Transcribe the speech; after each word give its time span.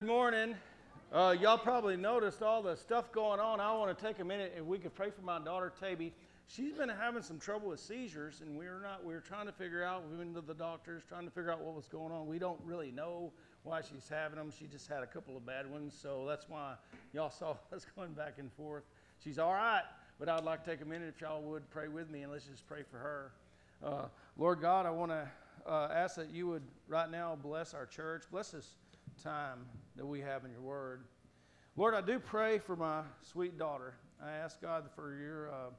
Good 0.00 0.10
morning. 0.10 0.54
Uh, 1.12 1.34
y'all 1.40 1.58
probably 1.58 1.96
noticed 1.96 2.40
all 2.40 2.62
the 2.62 2.76
stuff 2.76 3.10
going 3.10 3.40
on. 3.40 3.58
I 3.58 3.72
want 3.72 3.98
to 3.98 4.04
take 4.04 4.20
a 4.20 4.24
minute 4.24 4.52
and 4.56 4.64
we 4.64 4.78
could 4.78 4.94
pray 4.94 5.10
for 5.10 5.22
my 5.22 5.40
daughter 5.40 5.72
Taby. 5.80 6.12
She's 6.46 6.72
been 6.74 6.88
having 6.88 7.20
some 7.20 7.40
trouble 7.40 7.70
with 7.70 7.80
seizures, 7.80 8.40
and 8.40 8.56
we 8.56 8.66
are 8.66 8.80
not. 8.80 9.04
We 9.04 9.12
are 9.14 9.20
trying 9.20 9.46
to 9.46 9.52
figure 9.52 9.82
out. 9.82 10.08
We 10.08 10.16
went 10.16 10.36
to 10.36 10.40
the 10.40 10.54
doctors 10.54 11.02
trying 11.08 11.24
to 11.24 11.32
figure 11.32 11.50
out 11.50 11.60
what 11.62 11.74
was 11.74 11.88
going 11.88 12.12
on. 12.12 12.28
We 12.28 12.38
don't 12.38 12.60
really 12.64 12.92
know 12.92 13.32
why 13.64 13.80
she's 13.80 14.08
having 14.08 14.38
them. 14.38 14.52
She 14.56 14.66
just 14.66 14.86
had 14.86 15.02
a 15.02 15.06
couple 15.06 15.36
of 15.36 15.44
bad 15.44 15.68
ones, 15.68 15.98
so 16.00 16.24
that's 16.28 16.48
why 16.48 16.74
y'all 17.12 17.30
saw 17.36 17.56
us 17.74 17.84
going 17.96 18.12
back 18.12 18.34
and 18.38 18.52
forth. 18.52 18.84
She's 19.18 19.40
all 19.40 19.52
right, 19.52 19.82
but 20.20 20.28
I'd 20.28 20.44
like 20.44 20.62
to 20.62 20.70
take 20.70 20.80
a 20.80 20.88
minute 20.88 21.12
if 21.12 21.20
y'all 21.20 21.42
would 21.42 21.68
pray 21.70 21.88
with 21.88 22.08
me 22.08 22.22
and 22.22 22.30
let's 22.30 22.44
just 22.44 22.68
pray 22.68 22.84
for 22.88 22.98
her. 22.98 23.32
Uh, 23.84 24.04
Lord 24.36 24.60
God, 24.60 24.86
I 24.86 24.90
want 24.90 25.10
to 25.10 25.28
uh, 25.68 25.88
ask 25.92 26.14
that 26.14 26.30
you 26.30 26.46
would 26.46 26.62
right 26.86 27.10
now 27.10 27.36
bless 27.42 27.74
our 27.74 27.84
church, 27.84 28.22
bless 28.30 28.52
this 28.52 28.76
time 29.24 29.66
that 29.98 30.06
we 30.06 30.20
have 30.20 30.44
in 30.44 30.52
your 30.52 30.60
word. 30.60 31.04
Lord, 31.76 31.94
I 31.94 32.00
do 32.00 32.18
pray 32.18 32.58
for 32.58 32.76
my 32.76 33.02
sweet 33.20 33.58
daughter. 33.58 33.94
I 34.24 34.30
ask 34.30 34.62
God 34.62 34.84
for 34.94 35.14
your 35.16 35.50
uh, 35.50 35.70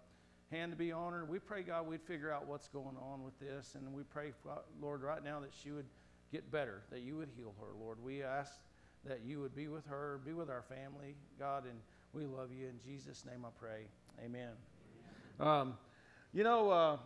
hand 0.52 0.72
to 0.74 0.78
be 0.78 0.92
on 0.92 1.14
her. 1.14 1.26
We 1.26 1.40
pray, 1.40 1.64
God, 1.64 1.88
we'd 1.88 2.02
figure 2.02 2.32
out 2.32 2.46
what's 2.46 2.68
going 2.68 2.98
on 3.02 3.24
with 3.24 3.40
this. 3.40 3.76
And 3.76 3.94
we 3.94 4.04
pray, 4.04 4.34
Lord, 4.82 5.02
right 5.04 5.24
now 5.24 5.40
that 5.40 5.52
she 5.64 5.72
would 5.72 5.86
get 6.32 6.52
better, 6.52 6.84
that 6.92 7.00
you 7.00 7.16
would 7.16 7.30
heal 7.36 7.54
her, 7.60 7.68
Lord. 7.80 7.98
We 8.04 8.22
ask 8.22 8.52
that 9.06 9.22
you 9.26 9.40
would 9.40 9.56
be 9.56 9.70
with 9.70 9.86
her, 9.88 10.20
be 10.26 10.34
with 10.34 10.50
our 10.50 10.64
family, 10.64 11.16
God, 11.40 11.64
and 11.64 11.80
we 12.14 12.26
love 12.26 12.50
you. 12.52 12.68
In 12.68 12.80
Jesus' 12.86 13.26
name 13.26 13.46
I 13.46 13.50
pray. 13.58 13.86
Amen. 14.24 14.52
Um, 15.40 15.78
you 16.34 16.44
know, 16.44 16.70
uh, 16.70 16.98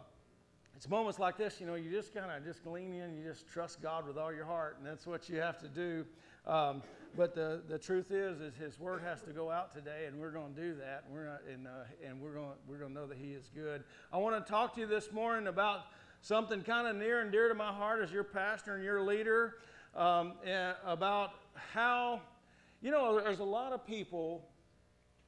it's 0.76 0.90
moments 0.90 1.20
like 1.20 1.38
this, 1.38 1.62
you 1.62 1.68
know, 1.68 1.76
you 1.76 1.92
just 1.92 2.14
kind 2.14 2.32
of 2.32 2.44
just 2.44 2.66
lean 2.66 2.94
in, 2.94 3.16
you 3.16 3.24
just 3.24 3.48
trust 3.48 3.82
God 3.82 4.08
with 4.08 4.18
all 4.18 4.34
your 4.34 4.46
heart, 4.46 4.78
and 4.80 4.88
that's 4.88 5.06
what 5.06 5.30
you 5.30 5.40
have 5.40 5.60
to 5.60 5.68
do. 5.68 6.06
Um, 6.46 6.82
but 7.16 7.36
the, 7.36 7.62
the 7.68 7.78
truth 7.78 8.12
is, 8.12 8.42
is 8.42 8.56
His 8.56 8.80
word 8.80 9.02
has 9.04 9.22
to 9.24 9.32
go 9.32 9.52
out 9.52 9.74
today, 9.74 10.06
and 10.08 10.20
we're 10.20 10.32
going 10.32 10.54
to 10.54 10.62
do 10.62 10.76
that. 10.76 11.04
We're 11.12 11.26
not, 11.26 11.42
and, 11.52 11.68
uh, 11.68 12.08
and 12.08 12.20
we're 12.20 12.34
going 12.34 12.50
we're 12.68 12.78
going 12.78 12.94
to 12.94 13.00
know 13.00 13.08
that 13.08 13.18
He 13.18 13.32
is 13.32 13.50
good. 13.54 13.84
I 14.12 14.18
want 14.18 14.44
to 14.44 14.52
talk 14.52 14.74
to 14.76 14.82
you 14.82 14.88
this 14.88 15.12
morning 15.12 15.48
about 15.48 15.82
something 16.22 16.62
kind 16.62 16.88
of 16.88 16.96
near 16.96 17.22
and 17.22 17.32
dear 17.32 17.50
to 17.50 17.56
my 17.56 17.72
heart 17.72 18.02
as 18.02 18.12
your 18.12 18.24
pastor 18.24 18.76
and 18.76 18.84
your 18.84 19.02
leader, 19.02 19.56
um, 19.96 20.34
about 20.86 21.32
how, 21.74 22.22
you 22.82 22.92
know, 22.92 23.20
there's 23.20 23.40
a 23.40 23.44
lot 23.44 23.74
of 23.74 23.86
people 23.86 24.48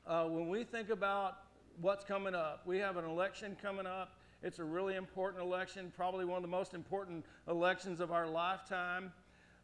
uh, 0.08 0.24
when 0.26 0.48
we 0.48 0.64
think 0.64 0.90
about 0.90 1.40
what's 1.82 2.06
coming 2.06 2.34
up. 2.34 2.62
We 2.66 2.78
have 2.80 2.98
an 2.98 3.06
election 3.06 3.56
coming 3.62 3.86
up. 3.86 4.18
It's 4.42 4.60
a 4.60 4.64
really 4.64 4.96
important 4.96 5.44
election, 5.44 5.92
probably 5.96 6.26
one 6.26 6.38
of 6.38 6.44
the 6.44 6.48
most 6.48 6.74
important 6.74 7.26
elections 7.48 8.00
of 8.00 8.12
our 8.12 8.28
lifetime. 8.28 9.12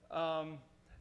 Um, 0.09 0.57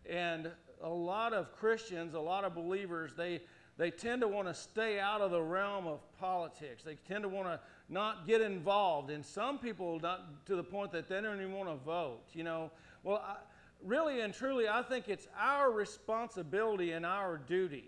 and 0.09 0.51
a 0.83 0.89
lot 0.89 1.33
of 1.33 1.55
Christians, 1.57 2.15
a 2.15 2.21
lot 2.21 2.45
of 2.45 2.55
believers, 2.55 3.13
they, 3.17 3.41
they 3.77 3.91
tend 3.91 4.23
to 4.23 4.29
want 4.29 4.49
to 4.49 4.55
stay 4.55 4.99
out 4.99 5.21
of 5.21 5.31
the 5.31 5.43
realm 5.43 5.87
of 5.87 6.01
politics. 6.19 6.83
They 6.83 6.97
tend 7.09 7.23
to 7.23 7.29
want 7.29 7.49
to 7.49 7.61
not 7.89 8.27
get 8.27 8.41
involved. 8.41 9.11
And 9.11 9.25
some 9.25 9.59
people, 9.59 9.99
not 10.01 10.47
to 10.47 10.57
the 10.57 10.63
point 10.63 10.93
that 10.93 11.09
they 11.09 11.21
don't 11.21 11.37
even 11.37 11.53
want 11.53 11.69
to 11.69 11.85
vote. 11.85 12.23
You 12.33 12.45
know, 12.45 12.71
well, 13.03 13.23
I, 13.27 13.37
really 13.85 14.21
and 14.21 14.33
truly, 14.33 14.69
I 14.69 14.83
think 14.83 15.09
it's 15.09 15.29
our 15.39 15.71
responsibility 15.71 16.93
and 16.93 17.05
our 17.05 17.39
duty 17.39 17.85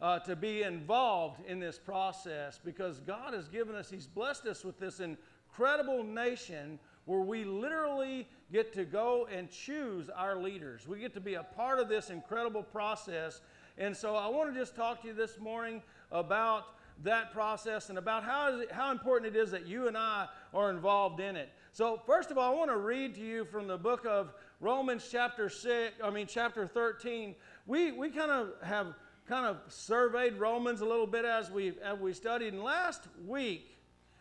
uh, 0.00 0.18
to 0.20 0.36
be 0.36 0.62
involved 0.62 1.40
in 1.46 1.58
this 1.58 1.78
process 1.78 2.58
because 2.64 3.00
God 3.00 3.34
has 3.34 3.48
given 3.48 3.74
us, 3.74 3.90
He's 3.90 4.06
blessed 4.06 4.46
us 4.46 4.64
with 4.64 4.78
this 4.78 5.00
incredible 5.00 6.04
nation 6.04 6.78
where 7.08 7.20
we 7.20 7.42
literally 7.42 8.28
get 8.52 8.74
to 8.74 8.84
go 8.84 9.26
and 9.34 9.50
choose 9.50 10.10
our 10.10 10.36
leaders. 10.36 10.86
We 10.86 10.98
get 10.98 11.14
to 11.14 11.20
be 11.20 11.34
a 11.34 11.42
part 11.42 11.78
of 11.78 11.88
this 11.88 12.10
incredible 12.10 12.62
process. 12.62 13.40
And 13.78 13.96
so 13.96 14.14
I 14.14 14.28
want 14.28 14.52
to 14.52 14.60
just 14.60 14.76
talk 14.76 15.00
to 15.00 15.08
you 15.08 15.14
this 15.14 15.38
morning 15.38 15.80
about 16.12 16.64
that 17.04 17.32
process 17.32 17.88
and 17.88 17.96
about 17.96 18.24
how, 18.24 18.58
it, 18.58 18.70
how 18.70 18.92
important 18.92 19.34
it 19.34 19.38
is 19.38 19.50
that 19.52 19.66
you 19.66 19.88
and 19.88 19.96
I 19.96 20.26
are 20.52 20.68
involved 20.68 21.18
in 21.20 21.34
it. 21.34 21.48
So, 21.72 22.02
first 22.04 22.30
of 22.30 22.36
all, 22.36 22.52
I 22.52 22.54
want 22.54 22.70
to 22.70 22.76
read 22.76 23.14
to 23.14 23.22
you 23.22 23.46
from 23.46 23.68
the 23.68 23.78
book 23.78 24.04
of 24.04 24.34
Romans, 24.60 25.08
chapter 25.10 25.48
6, 25.48 25.94
I 26.04 26.10
mean, 26.10 26.26
chapter 26.26 26.66
13. 26.66 27.34
We, 27.66 27.92
we 27.92 28.10
kind 28.10 28.30
of 28.30 28.50
have 28.62 28.94
kind 29.26 29.46
of 29.46 29.56
surveyed 29.68 30.34
Romans 30.34 30.82
a 30.82 30.86
little 30.86 31.06
bit 31.06 31.24
as 31.24 31.50
we, 31.50 31.72
as 31.82 31.98
we 31.98 32.12
studied. 32.12 32.52
And 32.52 32.62
last 32.62 33.04
week, 33.26 33.78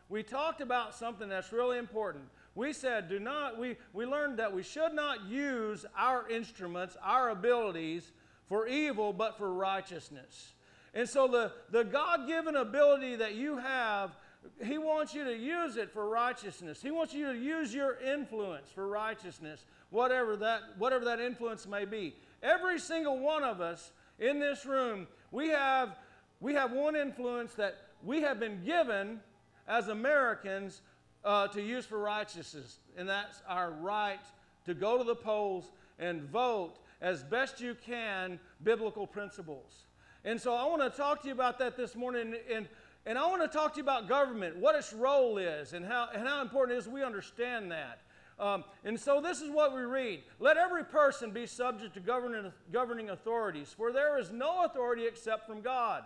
we 0.07 0.23
talked 0.23 0.61
about 0.61 0.95
something 0.95 1.27
that's 1.27 1.51
really 1.51 1.79
important 1.79 2.23
we 2.57 2.73
said, 2.73 3.07
do 3.07 3.19
not, 3.19 3.59
we, 3.59 3.77
we 3.93 4.07
learned 4.07 4.39
that 4.39 4.51
we 4.51 4.63
should 4.63 4.91
not 4.91 5.27
use 5.27 5.85
our 5.95 6.27
instruments, 6.27 6.97
our 7.03 7.29
abilities 7.29 8.11
for 8.47 8.67
evil, 8.67 9.13
but 9.13 9.37
for 9.37 9.53
righteousness. 9.53 10.53
And 10.95 11.07
so 11.07 11.27
the, 11.27 11.51
the 11.69 11.83
God 11.83 12.25
given 12.25 12.55
ability 12.55 13.17
that 13.17 13.35
you 13.35 13.59
have, 13.59 14.17
He 14.63 14.79
wants 14.79 15.13
you 15.13 15.23
to 15.25 15.37
use 15.37 15.77
it 15.77 15.91
for 15.91 16.09
righteousness. 16.09 16.81
He 16.81 16.89
wants 16.89 17.13
you 17.13 17.31
to 17.31 17.37
use 17.37 17.75
your 17.75 17.99
influence 17.99 18.69
for 18.73 18.87
righteousness, 18.87 19.63
whatever 19.91 20.35
that, 20.37 20.61
whatever 20.79 21.05
that 21.05 21.19
influence 21.19 21.67
may 21.67 21.85
be. 21.85 22.15
Every 22.41 22.79
single 22.79 23.19
one 23.19 23.43
of 23.43 23.61
us 23.61 23.91
in 24.17 24.39
this 24.39 24.65
room, 24.65 25.05
we 25.31 25.49
have, 25.49 25.95
we 26.39 26.55
have 26.55 26.71
one 26.71 26.95
influence 26.95 27.53
that 27.53 27.77
we 28.03 28.21
have 28.21 28.39
been 28.39 28.63
given 28.65 29.19
as 29.67 29.89
Americans 29.89 30.81
uh, 31.27 31.45
to 31.49 31.61
use 31.61 31.85
for 31.85 31.99
righteousness, 31.99 32.77
and 32.95 33.07
that's 33.07 33.41
our 33.49 33.71
right 33.71 34.21
to 34.65 34.73
go 34.73 34.97
to 34.97 35.03
the 35.03 35.15
polls 35.15 35.71
and 35.99 36.21
vote 36.21 36.75
as 37.01 37.21
best 37.21 37.59
you 37.59 37.75
can 37.85 38.39
biblical 38.63 39.05
principles. 39.05 39.83
And 40.23 40.39
so 40.39 40.55
I 40.55 40.63
want 40.65 40.81
to 40.81 40.89
talk 40.89 41.21
to 41.23 41.27
you 41.27 41.33
about 41.33 41.59
that 41.59 41.75
this 41.75 41.97
morning, 41.97 42.33
and, 42.49 42.65
and 43.05 43.17
I 43.17 43.27
want 43.27 43.41
to 43.41 43.49
talk 43.49 43.73
to 43.73 43.77
you 43.77 43.83
about 43.83 44.07
government, 44.07 44.55
what 44.55 44.75
its 44.75 44.93
role 44.93 45.37
is, 45.37 45.73
and 45.73 45.85
how, 45.85 46.07
and 46.13 46.25
how 46.25 46.41
important 46.41 46.77
it 46.77 46.79
is 46.79 46.87
we 46.87 47.03
understand 47.03 47.71
that. 47.71 47.99
Um, 48.39 48.63
and 48.85 48.97
so 48.97 49.19
this 49.19 49.41
is 49.41 49.49
what 49.49 49.75
we 49.75 49.81
read 49.81 50.21
Let 50.39 50.55
every 50.55 50.85
person 50.85 51.31
be 51.31 51.45
subject 51.45 51.93
to 51.95 51.99
governing, 51.99 52.53
governing 52.71 53.09
authorities, 53.09 53.75
for 53.75 53.91
there 53.91 54.17
is 54.17 54.31
no 54.31 54.63
authority 54.63 55.05
except 55.05 55.45
from 55.45 55.59
God. 55.59 56.03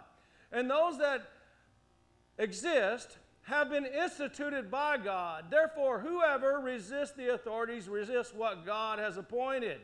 And 0.51 0.67
those 0.67 0.97
that 0.97 1.29
exist 2.39 3.17
have 3.43 3.69
been 3.69 3.85
instituted 3.85 4.69
by 4.69 4.97
God. 4.97 5.45
Therefore, 5.49 5.99
whoever 5.99 6.59
resists 6.59 7.11
the 7.11 7.33
authorities 7.33 7.89
resists 7.89 8.33
what 8.33 8.65
God 8.65 8.99
has 8.99 9.17
appointed. 9.17 9.79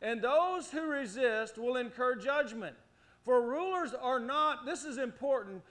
And 0.00 0.22
those 0.22 0.70
who 0.70 0.86
resist 0.86 1.58
will 1.58 1.76
incur 1.76 2.14
judgment. 2.14 2.76
For 3.24 3.42
rulers 3.42 3.92
are 3.92 4.20
not, 4.20 4.64
this 4.64 4.84
is 4.84 4.96
important, 4.96 5.62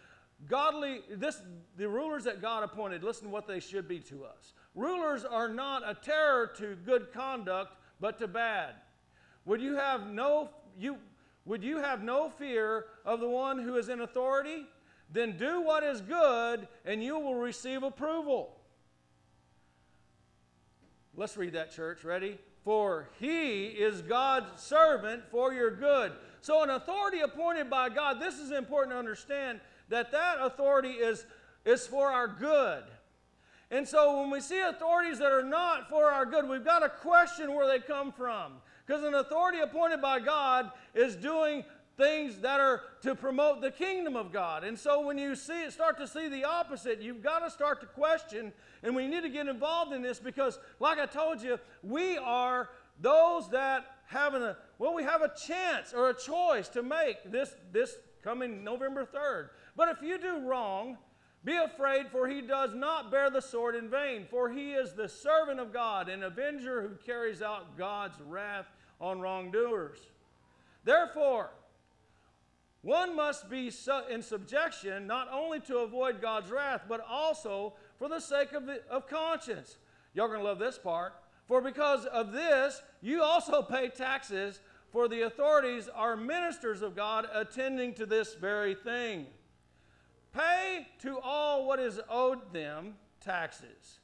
godly, 0.48 1.02
this, 1.10 1.42
the 1.78 1.88
rulers 1.88 2.26
that 2.26 2.42
God 2.42 2.64
appointed, 2.64 3.04
listen 3.04 3.32
what 3.32 3.48
they 3.48 3.60
should 3.60 3.88
be 3.88 4.00
to 4.02 4.26
us. 4.26 4.54
Rulers 4.76 5.26
are 5.26 5.50
not 5.50 5.82
a 5.90 5.96
terror 5.96 6.52
to 6.58 6.76
good 6.86 7.12
conduct, 7.12 7.78
but 8.00 8.20
to 8.20 8.28
bad. 8.28 8.76
Would 9.46 9.62
you 9.62 9.76
have 9.76 10.08
no, 10.08 10.50
you, 10.78 10.98
would 11.46 11.64
you 11.64 11.78
have 11.78 12.04
no 12.04 12.30
fear 12.30 12.86
of 13.06 13.22
the 13.22 13.30
one 13.30 13.58
who 13.58 13.78
is 13.78 13.90
in 13.90 14.02
authority? 14.02 14.66
Then 15.12 15.38
do 15.38 15.62
what 15.62 15.84
is 15.84 16.02
good, 16.02 16.68
and 16.86 17.04
you 17.04 17.18
will 17.18 17.36
receive 17.36 17.84
approval. 17.84 18.58
Let's 21.16 21.38
read 21.38 21.54
that, 21.54 21.72
church. 21.72 22.04
Ready? 22.04 22.38
For 22.64 23.10
he 23.20 23.68
is 23.68 24.02
God's 24.02 24.62
servant 24.62 25.24
for 25.32 25.54
your 25.54 25.72
good. 25.72 26.12
So, 26.42 26.64
an 26.64 26.70
authority 26.70 27.22
appointed 27.22 27.70
by 27.70 27.90
God, 27.90 28.20
this 28.20 28.40
is 28.40 28.52
important 28.52 28.94
to 28.94 29.00
understand 29.00 29.62
that 29.90 30.12
that 30.12 30.38
authority 30.42 30.92
is, 30.92 31.26
is 31.66 31.88
for 31.88 32.10
our 32.10 32.28
good. 32.28 32.84
And 33.72 33.88
so, 33.88 34.20
when 34.20 34.30
we 34.30 34.42
see 34.42 34.60
authorities 34.60 35.20
that 35.20 35.32
are 35.32 35.44
not 35.44 35.90
for 35.90 36.12
our 36.12 36.26
good, 36.26 36.48
we've 36.48 36.66
got 36.66 36.80
to 36.80 36.90
question 36.90 37.54
where 37.54 37.68
they 37.68 37.80
come 37.80 38.12
from. 38.12 38.54
Because 38.86 39.04
an 39.04 39.16
authority 39.16 39.60
appointed 39.60 40.02
by 40.02 40.20
God 40.20 40.72
is 40.94 41.16
doing 41.16 41.64
things 41.98 42.40
that 42.40 42.60
are 42.60 42.82
to 43.02 43.16
promote 43.16 43.62
the 43.62 43.72
kingdom 43.72 44.16
of 44.16 44.32
God. 44.32 44.64
And 44.64 44.78
so 44.78 45.02
when 45.02 45.18
you 45.18 45.36
see 45.36 45.64
it, 45.64 45.74
start 45.74 45.98
to 45.98 46.08
see 46.08 46.30
the 46.30 46.46
opposite, 46.46 47.02
you've 47.02 47.24
got 47.24 47.40
to 47.40 47.50
start 47.50 47.82
to 47.82 47.88
question, 47.88 48.54
and 48.84 48.96
we 48.96 49.08
need 49.08 49.24
to 49.24 49.30
get 49.30 49.48
involved 49.48 49.94
in 49.94 50.02
this 50.02 50.20
because, 50.20 50.60
like 50.80 51.00
I 51.00 51.08
told 51.08 51.42
you, 51.42 51.60
we 51.84 52.18
are 52.18 52.70
those 53.02 53.50
that 53.50 53.86
have 54.08 54.34
a 54.34 54.58
well, 54.80 54.94
we 54.94 55.04
have 55.04 55.22
a 55.22 55.32
chance 55.36 55.94
or 55.94 56.10
a 56.10 56.14
choice 56.14 56.70
to 56.70 56.84
make 56.84 57.32
this 57.32 57.56
this 57.74 57.96
coming 58.24 58.64
November 58.64 59.06
3rd. 59.06 59.50
But 59.76 59.90
if 59.90 60.02
you 60.02 60.18
do 60.18 60.40
wrong, 60.40 60.98
be 61.44 61.56
afraid, 61.56 62.08
for 62.12 62.28
he 62.28 62.42
does 62.42 62.74
not 62.74 63.12
bear 63.12 63.30
the 63.30 63.42
sword 63.42 63.76
in 63.76 63.90
vain, 63.90 64.26
for 64.30 64.50
he 64.50 64.74
is 64.74 64.94
the 64.94 65.08
servant 65.08 65.60
of 65.60 65.72
God, 65.72 66.10
an 66.10 66.24
avenger 66.24 66.82
who 66.82 66.96
carries 67.06 67.42
out 67.42 67.78
God's 67.78 68.20
wrath 68.22 68.66
on 69.00 69.20
wrongdoers. 69.20 70.00
Therefore, 70.84 71.52
one 72.88 73.18
must 73.18 73.50
be 73.50 73.70
in 74.10 74.22
subjection 74.22 75.08
not 75.08 75.28
only 75.30 75.60
to 75.60 75.80
avoid 75.80 76.22
God's 76.22 76.50
wrath, 76.50 76.84
but 76.88 77.06
also 77.06 77.74
for 78.00 78.08
the 78.08 78.22
sake 78.22 78.54
of, 78.54 78.66
the, 78.66 78.82
of 78.90 79.10
conscience. 79.10 79.76
Y'all 80.14 80.30
going 80.30 80.40
to 80.40 80.46
love 80.46 80.58
this 80.58 80.78
part. 80.78 81.14
For 81.50 81.60
because 81.62 82.06
of 82.06 82.32
this, 82.32 82.82
you 83.02 83.22
also 83.22 83.62
pay 83.62 83.90
taxes, 83.90 84.62
for 84.90 85.10
the 85.10 85.24
authorities 85.24 85.90
are 85.94 86.16
ministers 86.16 86.82
of 86.82 86.96
God 86.96 87.28
attending 87.34 87.94
to 87.96 88.06
this 88.06 88.36
very 88.36 88.74
thing. 88.74 89.26
Pay 90.32 90.88
to 91.00 91.20
all 91.20 91.68
what 91.68 91.82
is 91.82 92.00
owed 92.10 92.54
them 92.54 92.94
taxes. 93.20 94.00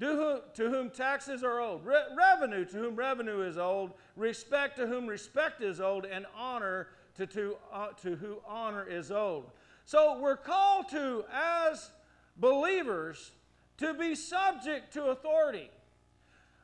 Who, 0.00 0.40
to 0.52 0.68
whom 0.68 0.90
taxes 0.90 1.42
are 1.42 1.60
owed, 1.60 1.82
Re- 1.82 2.14
revenue 2.14 2.66
to 2.66 2.76
whom 2.76 2.94
revenue 2.94 3.40
is 3.40 3.56
owed, 3.56 3.92
respect 4.16 4.76
to 4.76 4.86
whom 4.86 5.06
respect 5.06 5.62
is 5.62 5.80
owed, 5.80 6.04
and 6.04 6.26
honor 6.36 6.88
to, 7.18 7.26
to, 7.26 7.56
uh, 7.72 7.88
to 8.02 8.16
who 8.16 8.38
honor 8.46 8.86
is 8.88 9.10
owed. 9.10 9.44
So 9.84 10.18
we're 10.20 10.36
called 10.36 10.88
to, 10.90 11.24
as 11.32 11.90
believers, 12.36 13.32
to 13.78 13.92
be 13.92 14.14
subject 14.14 14.92
to 14.94 15.06
authority. 15.06 15.70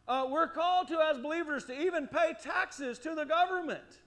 Uh, 0.06 0.26
we're 0.30 0.48
called 0.48 0.88
to, 0.88 1.00
as 1.00 1.18
believers, 1.18 1.64
to 1.64 1.80
even 1.80 2.06
pay 2.06 2.34
taxes 2.40 2.98
to 3.00 3.14
the 3.14 3.24
government. 3.24 4.00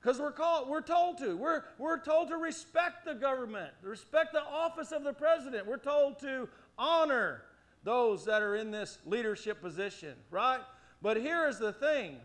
Because 0.00 0.18
we're 0.18 0.32
called, 0.32 0.68
we're 0.68 0.82
told 0.82 1.18
to. 1.18 1.36
We're, 1.36 1.62
we're 1.78 2.00
told 2.00 2.28
to 2.28 2.36
respect 2.36 3.04
the 3.04 3.14
government, 3.14 3.72
respect 3.82 4.32
the 4.32 4.42
office 4.42 4.92
of 4.92 5.04
the 5.04 5.12
president. 5.12 5.66
We're 5.66 5.76
told 5.76 6.18
to 6.20 6.48
honor 6.76 7.42
those 7.84 8.24
that 8.26 8.42
are 8.42 8.56
in 8.56 8.70
this 8.70 8.98
leadership 9.06 9.62
position, 9.62 10.14
right? 10.30 10.60
But 11.00 11.18
here 11.18 11.48
is 11.48 11.58
the 11.58 11.72
thing 11.72 12.16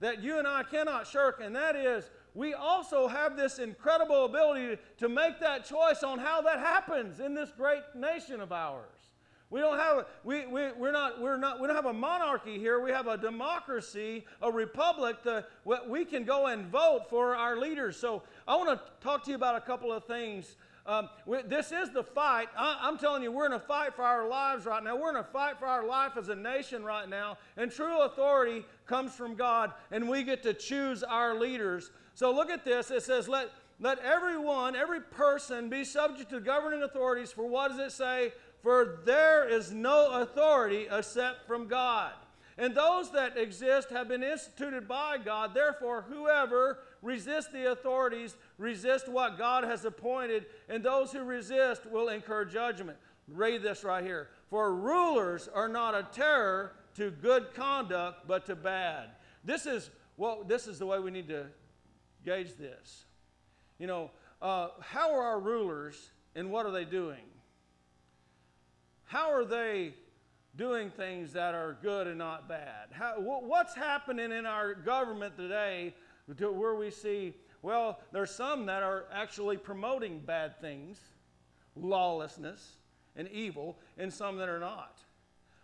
that 0.00 0.22
you 0.22 0.38
and 0.38 0.48
I 0.48 0.62
cannot 0.62 1.06
shirk, 1.06 1.40
and 1.42 1.54
that 1.54 1.76
is 1.76 2.10
we 2.34 2.54
also 2.54 3.08
have 3.08 3.36
this 3.36 3.58
incredible 3.58 4.24
ability 4.24 4.80
to 4.98 5.08
make 5.08 5.40
that 5.40 5.64
choice 5.64 6.02
on 6.02 6.18
how 6.18 6.40
that 6.42 6.58
happens 6.60 7.20
in 7.20 7.34
this 7.34 7.50
great 7.56 7.82
nation 7.94 8.40
of 8.40 8.52
ours. 8.52 9.10
We 9.50 9.58
don't 9.58 9.78
have 9.78 10.06
we, 10.22 10.46
we, 10.46 10.70
we're 10.78 10.92
not 10.92 11.20
we're 11.20 11.36
not 11.36 11.60
we 11.60 11.66
don't 11.66 11.74
have 11.74 11.86
a 11.86 11.92
monarchy 11.92 12.56
here. 12.56 12.78
We 12.78 12.92
have 12.92 13.08
a 13.08 13.18
democracy, 13.18 14.24
a 14.40 14.50
republic. 14.50 15.20
To, 15.24 15.44
we 15.88 16.04
can 16.04 16.22
go 16.22 16.46
and 16.46 16.66
vote 16.66 17.10
for 17.10 17.34
our 17.34 17.58
leaders. 17.58 17.96
So 17.96 18.22
I 18.46 18.54
want 18.54 18.78
to 18.78 18.92
talk 19.02 19.24
to 19.24 19.30
you 19.30 19.36
about 19.36 19.56
a 19.56 19.60
couple 19.60 19.92
of 19.92 20.04
things. 20.04 20.54
Um, 20.86 21.08
we, 21.26 21.42
this 21.42 21.72
is 21.72 21.90
the 21.90 22.02
fight. 22.02 22.48
I, 22.56 22.88
am 22.88 22.96
telling 22.96 23.22
you, 23.22 23.30
we're 23.32 23.46
in 23.46 23.52
a 23.52 23.60
fight 23.60 23.94
for 23.94 24.02
our 24.02 24.26
lives 24.28 24.66
right 24.66 24.82
now. 24.82 24.96
We're 24.96 25.10
in 25.10 25.16
a 25.16 25.24
fight 25.24 25.58
for 25.58 25.66
our 25.66 25.84
life 25.84 26.12
as 26.16 26.28
a 26.28 26.34
nation 26.34 26.84
right 26.84 27.08
now. 27.08 27.36
And 27.56 27.70
true 27.70 28.02
authority 28.02 28.64
comes 28.86 29.14
from 29.14 29.34
God, 29.34 29.72
and 29.90 30.08
we 30.08 30.22
get 30.22 30.42
to 30.44 30.54
choose 30.54 31.02
our 31.02 31.38
leaders. 31.38 31.90
So 32.14 32.32
look 32.32 32.50
at 32.50 32.64
this. 32.64 32.90
It 32.90 33.02
says, 33.02 33.28
"Let 33.28 33.50
let 33.78 33.98
everyone, 34.00 34.76
every 34.76 35.00
person, 35.00 35.68
be 35.68 35.84
subject 35.84 36.30
to 36.30 36.40
governing 36.40 36.82
authorities." 36.82 37.32
For 37.32 37.46
what 37.46 37.68
does 37.68 37.78
it 37.78 37.92
say? 37.92 38.32
For 38.62 39.00
there 39.04 39.48
is 39.48 39.72
no 39.72 40.20
authority 40.20 40.86
except 40.90 41.46
from 41.46 41.66
God. 41.66 42.12
And 42.58 42.74
those 42.74 43.10
that 43.12 43.38
exist 43.38 43.88
have 43.88 44.08
been 44.08 44.22
instituted 44.22 44.86
by 44.86 45.16
God. 45.16 45.54
Therefore, 45.54 46.02
whoever 46.02 46.80
resists 47.00 47.50
the 47.50 47.70
authorities 47.72 48.36
resist 48.58 49.08
what 49.08 49.38
God 49.38 49.64
has 49.64 49.86
appointed, 49.86 50.44
and 50.68 50.84
those 50.84 51.10
who 51.10 51.22
resist 51.22 51.86
will 51.86 52.10
incur 52.10 52.44
judgment. 52.44 52.98
Read 53.28 53.62
this 53.62 53.82
right 53.82 54.04
here. 54.04 54.28
For 54.50 54.74
rulers 54.74 55.48
are 55.48 55.68
not 55.68 55.94
a 55.94 56.02
terror 56.12 56.74
to 56.96 57.10
good 57.10 57.54
conduct, 57.54 58.26
but 58.26 58.44
to 58.46 58.56
bad. 58.56 59.12
This 59.42 59.64
is 59.64 59.90
well, 60.18 60.44
this 60.46 60.66
is 60.66 60.78
the 60.78 60.84
way 60.84 60.98
we 60.98 61.10
need 61.10 61.28
to 61.28 61.46
gauge 62.24 62.54
this. 62.56 63.04
You 63.78 63.86
know, 63.86 64.10
uh, 64.40 64.68
how 64.80 65.12
are 65.14 65.22
our 65.22 65.40
rulers 65.40 66.10
and 66.34 66.50
what 66.50 66.66
are 66.66 66.72
they 66.72 66.84
doing? 66.84 67.22
how 69.10 69.32
are 69.32 69.44
they 69.44 69.92
doing 70.54 70.88
things 70.88 71.32
that 71.32 71.52
are 71.52 71.76
good 71.82 72.06
and 72.06 72.16
not 72.16 72.48
bad? 72.48 72.86
How, 72.92 73.14
what's 73.18 73.74
happening 73.74 74.30
in 74.30 74.46
our 74.46 74.72
government 74.72 75.36
today 75.36 75.94
to 76.38 76.52
where 76.52 76.76
we 76.76 76.92
see, 76.92 77.34
well, 77.60 77.98
there's 78.12 78.30
some 78.30 78.66
that 78.66 78.84
are 78.84 79.06
actually 79.12 79.56
promoting 79.56 80.20
bad 80.20 80.60
things, 80.60 81.00
lawlessness, 81.74 82.76
and 83.16 83.26
evil, 83.30 83.80
and 83.98 84.12
some 84.12 84.36
that 84.36 84.48
are 84.48 84.60
not. 84.60 85.00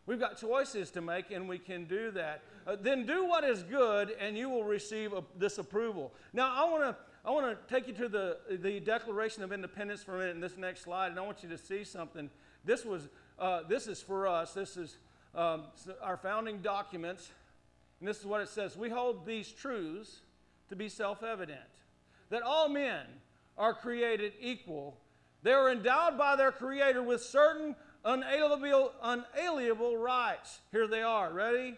We've 0.06 0.20
got 0.20 0.38
choices 0.38 0.90
to 0.92 1.00
make, 1.00 1.30
and 1.32 1.48
we 1.48 1.58
can 1.58 1.84
do 1.84 2.12
that. 2.12 2.42
Uh, 2.66 2.76
then 2.80 3.06
do 3.06 3.24
what 3.24 3.42
is 3.44 3.62
good, 3.64 4.14
and 4.20 4.38
you 4.38 4.48
will 4.48 4.64
receive 4.64 5.12
a, 5.12 5.24
this 5.36 5.58
approval. 5.58 6.12
Now, 6.32 6.54
I 6.54 6.70
want 6.70 6.82
to 6.84 6.96
I 7.24 7.30
want 7.30 7.46
to 7.46 7.74
take 7.74 7.88
you 7.88 7.94
to 7.94 8.08
the, 8.08 8.38
the 8.48 8.78
Declaration 8.78 9.42
of 9.42 9.52
Independence 9.52 10.04
for 10.04 10.14
a 10.14 10.18
minute 10.18 10.36
in 10.36 10.40
this 10.40 10.56
next 10.56 10.82
slide, 10.82 11.08
and 11.08 11.18
I 11.18 11.22
want 11.22 11.42
you 11.42 11.48
to 11.48 11.58
see 11.58 11.82
something. 11.82 12.30
This 12.64 12.84
was 12.84 13.08
uh, 13.38 13.62
this 13.68 13.88
is 13.88 14.00
for 14.00 14.28
us. 14.28 14.54
This 14.54 14.76
is 14.76 14.98
um, 15.34 15.64
our 16.00 16.16
founding 16.16 16.58
documents. 16.58 17.30
And 18.00 18.08
this 18.08 18.18
is 18.18 18.26
what 18.26 18.40
it 18.40 18.48
says 18.48 18.76
We 18.76 18.88
hold 18.88 19.26
these 19.26 19.50
truths 19.50 20.20
to 20.68 20.76
be 20.76 20.88
self 20.88 21.22
evident 21.22 21.60
that 22.30 22.42
all 22.42 22.68
men 22.68 23.06
are 23.56 23.74
created 23.74 24.32
equal. 24.40 24.98
They 25.42 25.52
are 25.52 25.70
endowed 25.70 26.18
by 26.18 26.34
their 26.34 26.50
Creator 26.50 27.02
with 27.02 27.22
certain 27.22 27.76
unalienable, 28.06 28.92
unalienable 29.02 29.96
rights. 29.96 30.60
Here 30.72 30.86
they 30.86 31.02
are. 31.02 31.32
Ready? 31.32 31.76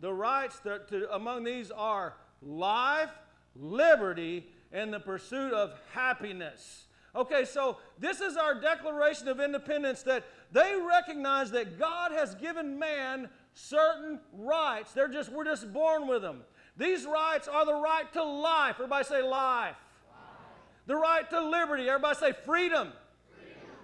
The 0.00 0.12
rights 0.12 0.60
that 0.60 0.88
to, 0.88 1.12
among 1.14 1.44
these 1.44 1.70
are 1.70 2.14
life, 2.40 3.10
liberty, 3.54 4.46
and 4.72 4.92
the 4.92 5.00
pursuit 5.00 5.52
of 5.52 5.72
happiness. 5.92 6.84
Okay, 7.14 7.44
so 7.44 7.78
this 7.98 8.20
is 8.20 8.36
our 8.36 8.54
Declaration 8.54 9.28
of 9.28 9.40
Independence 9.40 10.02
that 10.02 10.24
they 10.52 10.74
recognize 10.76 11.50
that 11.52 11.78
God 11.78 12.12
has 12.12 12.34
given 12.34 12.78
man 12.78 13.30
certain 13.54 14.20
rights. 14.32 14.92
They're 14.92 15.08
just, 15.08 15.32
we're 15.32 15.44
just 15.44 15.72
born 15.72 16.06
with 16.06 16.20
them. 16.20 16.42
These 16.76 17.06
rights 17.06 17.48
are 17.48 17.64
the 17.64 17.74
right 17.74 18.12
to 18.12 18.22
life. 18.22 18.74
Everybody 18.74 19.04
say 19.04 19.22
life. 19.22 19.30
life. 19.30 19.76
The 20.86 20.96
right 20.96 21.28
to 21.30 21.40
liberty. 21.48 21.88
Everybody 21.88 22.18
say 22.18 22.32
freedom. 22.32 22.44
freedom. 22.44 22.92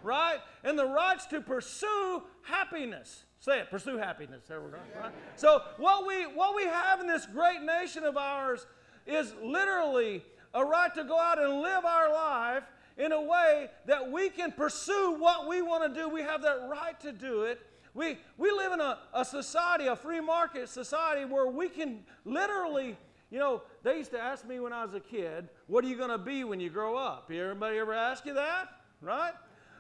Right? 0.02 0.38
And 0.64 0.78
the 0.78 0.86
rights 0.86 1.26
to 1.26 1.40
pursue 1.40 2.22
happiness. 2.42 3.24
Say 3.38 3.60
it, 3.60 3.70
pursue 3.70 3.96
happiness. 3.96 4.44
There 4.46 4.60
we 4.60 4.70
go. 4.70 4.78
Right? 5.00 5.12
So 5.36 5.62
what 5.78 6.06
we 6.06 6.24
what 6.24 6.54
we 6.54 6.64
have 6.64 7.00
in 7.00 7.06
this 7.06 7.26
great 7.26 7.62
nation 7.62 8.04
of 8.04 8.16
ours 8.16 8.66
is 9.06 9.34
literally 9.42 10.22
a 10.54 10.64
right 10.64 10.94
to 10.94 11.04
go 11.04 11.18
out 11.18 11.42
and 11.42 11.60
live 11.60 11.84
our 11.84 12.12
life 12.12 12.64
in 12.98 13.12
a 13.12 13.20
way 13.20 13.68
that 13.86 14.10
we 14.10 14.28
can 14.28 14.52
pursue 14.52 15.16
what 15.18 15.48
we 15.48 15.62
want 15.62 15.92
to 15.92 16.00
do. 16.00 16.08
We 16.08 16.22
have 16.22 16.42
that 16.42 16.68
right 16.70 16.98
to 17.00 17.12
do 17.12 17.42
it. 17.42 17.60
We, 17.94 18.18
we 18.38 18.50
live 18.50 18.72
in 18.72 18.80
a, 18.80 18.98
a 19.12 19.24
society, 19.24 19.86
a 19.86 19.96
free 19.96 20.20
market 20.20 20.68
society, 20.68 21.24
where 21.24 21.46
we 21.48 21.68
can 21.68 22.00
literally, 22.24 22.96
you 23.30 23.38
know, 23.38 23.62
they 23.82 23.98
used 23.98 24.12
to 24.12 24.20
ask 24.20 24.46
me 24.46 24.60
when 24.60 24.72
I 24.72 24.84
was 24.84 24.94
a 24.94 25.00
kid, 25.00 25.48
what 25.66 25.84
are 25.84 25.88
you 25.88 25.96
going 25.96 26.10
to 26.10 26.18
be 26.18 26.44
when 26.44 26.58
you 26.60 26.70
grow 26.70 26.96
up? 26.96 27.30
Everybody 27.30 27.78
ever 27.78 27.92
ask 27.92 28.24
you 28.24 28.34
that? 28.34 28.68
Right? 29.00 29.32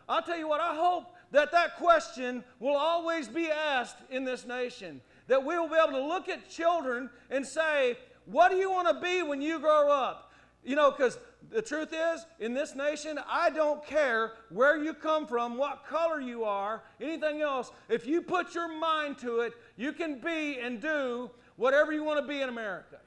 I'll 0.08 0.22
tell 0.22 0.38
you 0.38 0.48
what, 0.48 0.60
I 0.60 0.74
hope 0.74 1.14
that 1.30 1.52
that 1.52 1.76
question 1.76 2.44
will 2.60 2.76
always 2.76 3.28
be 3.28 3.50
asked 3.50 3.96
in 4.10 4.24
this 4.24 4.46
nation. 4.46 5.00
That 5.28 5.44
we 5.44 5.58
will 5.58 5.68
be 5.68 5.76
able 5.76 5.98
to 5.98 6.06
look 6.06 6.28
at 6.28 6.48
children 6.48 7.08
and 7.30 7.46
say, 7.46 7.96
what 8.26 8.50
do 8.50 8.56
you 8.56 8.70
want 8.70 8.88
to 8.88 9.02
be 9.02 9.22
when 9.22 9.40
you 9.40 9.58
grow 9.58 9.90
up? 9.90 10.32
You 10.64 10.76
know, 10.76 10.90
because 10.90 11.18
the 11.50 11.62
truth 11.62 11.92
is, 11.92 12.24
in 12.38 12.54
this 12.54 12.74
nation, 12.74 13.18
I 13.28 13.50
don't 13.50 13.84
care 13.84 14.32
where 14.50 14.82
you 14.82 14.94
come 14.94 15.26
from, 15.26 15.56
what 15.56 15.84
color 15.86 16.20
you 16.20 16.44
are, 16.44 16.82
anything 17.00 17.40
else. 17.40 17.72
If 17.88 18.06
you 18.06 18.22
put 18.22 18.54
your 18.54 18.68
mind 18.68 19.18
to 19.18 19.40
it, 19.40 19.54
you 19.76 19.92
can 19.92 20.20
be 20.20 20.60
and 20.60 20.80
do 20.80 21.30
whatever 21.56 21.92
you 21.92 22.04
want 22.04 22.20
to 22.20 22.26
be 22.26 22.40
in 22.40 22.48
America. 22.48 22.98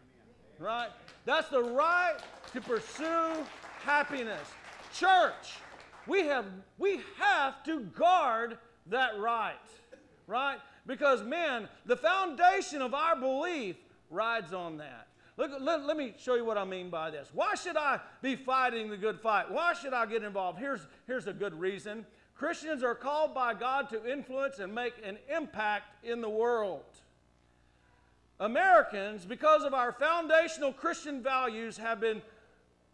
Right? 0.59 0.89
That's 1.25 1.49
the 1.49 1.63
right 1.63 2.17
to 2.53 2.61
pursue 2.61 3.31
happiness. 3.83 4.47
Church, 4.93 5.57
we 6.07 6.23
have, 6.23 6.45
we 6.77 7.01
have 7.19 7.63
to 7.63 7.81
guard 7.81 8.57
that 8.87 9.19
right. 9.19 9.55
Right? 10.27 10.59
Because, 10.87 11.23
man, 11.23 11.67
the 11.85 11.97
foundation 11.97 12.81
of 12.81 12.93
our 12.93 13.15
belief 13.15 13.75
rides 14.09 14.53
on 14.53 14.77
that. 14.77 15.07
Look, 15.37 15.51
let, 15.59 15.85
let 15.85 15.97
me 15.97 16.13
show 16.17 16.35
you 16.35 16.45
what 16.45 16.57
I 16.57 16.63
mean 16.63 16.89
by 16.89 17.11
this. 17.11 17.29
Why 17.33 17.55
should 17.55 17.75
I 17.75 17.99
be 18.21 18.35
fighting 18.35 18.89
the 18.89 18.97
good 18.97 19.19
fight? 19.19 19.51
Why 19.51 19.73
should 19.73 19.93
I 19.93 20.05
get 20.05 20.23
involved? 20.23 20.59
Here's, 20.59 20.87
here's 21.07 21.27
a 21.27 21.33
good 21.33 21.59
reason. 21.59 22.05
Christians 22.35 22.83
are 22.83 22.95
called 22.95 23.33
by 23.33 23.53
God 23.53 23.89
to 23.89 24.11
influence 24.11 24.59
and 24.59 24.73
make 24.73 24.93
an 25.03 25.17
impact 25.33 26.05
in 26.05 26.21
the 26.21 26.29
world. 26.29 26.83
Americans, 28.39 29.25
because 29.25 29.63
of 29.63 29.73
our 29.73 29.93
foundational 29.93 30.73
Christian 30.73 31.21
values, 31.21 31.77
have, 31.77 31.99
been, 31.99 32.21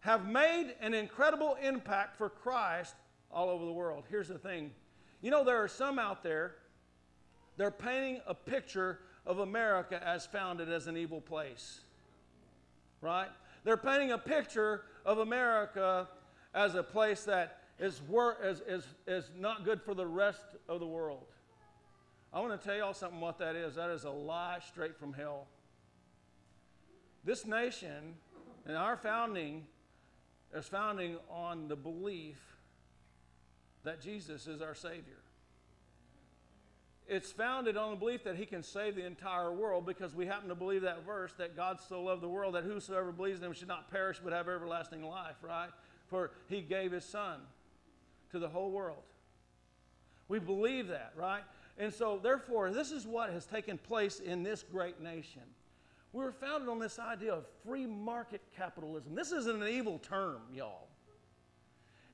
have 0.00 0.28
made 0.28 0.74
an 0.80 0.94
incredible 0.94 1.56
impact 1.62 2.16
for 2.16 2.28
Christ 2.28 2.94
all 3.32 3.48
over 3.48 3.64
the 3.64 3.72
world. 3.72 4.04
Here's 4.10 4.28
the 4.28 4.38
thing 4.38 4.70
you 5.20 5.30
know, 5.30 5.44
there 5.44 5.62
are 5.62 5.68
some 5.68 5.98
out 5.98 6.22
there, 6.22 6.56
they're 7.56 7.70
painting 7.70 8.20
a 8.26 8.34
picture 8.34 8.98
of 9.24 9.38
America 9.38 10.02
as 10.04 10.26
founded 10.26 10.68
as 10.70 10.88
an 10.88 10.96
evil 10.96 11.20
place 11.20 11.80
right? 13.02 13.28
They're 13.64 13.76
painting 13.76 14.12
a 14.12 14.18
picture 14.18 14.82
of 15.04 15.18
America 15.18 16.08
as 16.54 16.74
a 16.74 16.82
place 16.82 17.24
that 17.24 17.58
is, 17.78 18.00
wor- 18.08 18.38
is, 18.42 18.62
is, 18.66 18.86
is 19.06 19.30
not 19.38 19.64
good 19.64 19.82
for 19.82 19.92
the 19.92 20.06
rest 20.06 20.44
of 20.68 20.80
the 20.80 20.86
world. 20.86 21.26
I 22.32 22.40
want 22.40 22.58
to 22.58 22.66
tell 22.66 22.76
y'all 22.76 22.94
something 22.94 23.20
what 23.20 23.38
that 23.40 23.56
is. 23.56 23.74
That 23.74 23.90
is 23.90 24.04
a 24.04 24.10
lie 24.10 24.60
straight 24.66 24.96
from 24.96 25.12
hell. 25.12 25.48
This 27.24 27.44
nation 27.44 28.14
And 28.64 28.76
our 28.76 28.96
founding 28.96 29.66
is 30.54 30.66
founding 30.66 31.16
on 31.28 31.68
the 31.68 31.76
belief 31.76 32.40
that 33.84 34.00
Jesus 34.00 34.46
is 34.46 34.60
our 34.60 34.74
Savior. 34.74 35.22
It's 37.08 37.32
founded 37.32 37.76
on 37.76 37.90
the 37.90 37.96
belief 37.96 38.24
that 38.24 38.36
He 38.36 38.46
can 38.46 38.62
save 38.62 38.94
the 38.94 39.04
entire 39.04 39.52
world 39.52 39.84
because 39.84 40.14
we 40.14 40.26
happen 40.26 40.48
to 40.48 40.54
believe 40.54 40.82
that 40.82 41.04
verse 41.04 41.32
that 41.38 41.56
God 41.56 41.80
so 41.80 42.02
loved 42.02 42.22
the 42.22 42.28
world 42.28 42.54
that 42.54 42.64
whosoever 42.64 43.12
believes 43.12 43.40
in 43.40 43.46
Him 43.46 43.52
should 43.52 43.68
not 43.68 43.90
perish 43.90 44.20
but 44.22 44.32
have 44.32 44.48
everlasting 44.48 45.02
life, 45.02 45.36
right? 45.42 45.70
For 46.06 46.30
He 46.48 46.60
gave 46.62 46.92
His 46.92 47.04
Son 47.04 47.40
to 48.30 48.38
the 48.38 48.48
whole 48.48 48.70
world. 48.70 49.02
We 50.28 50.38
believe 50.38 50.88
that, 50.88 51.12
right? 51.16 51.42
And 51.76 51.92
so, 51.92 52.20
therefore, 52.22 52.70
this 52.70 52.92
is 52.92 53.06
what 53.06 53.30
has 53.30 53.44
taken 53.44 53.78
place 53.78 54.20
in 54.20 54.42
this 54.42 54.62
great 54.62 55.00
nation. 55.00 55.42
We 56.12 56.22
were 56.22 56.32
founded 56.32 56.68
on 56.68 56.78
this 56.78 56.98
idea 56.98 57.34
of 57.34 57.44
free 57.66 57.86
market 57.86 58.42
capitalism. 58.56 59.14
This 59.14 59.32
isn't 59.32 59.62
an 59.62 59.68
evil 59.68 59.98
term, 59.98 60.40
y'all. 60.54 60.88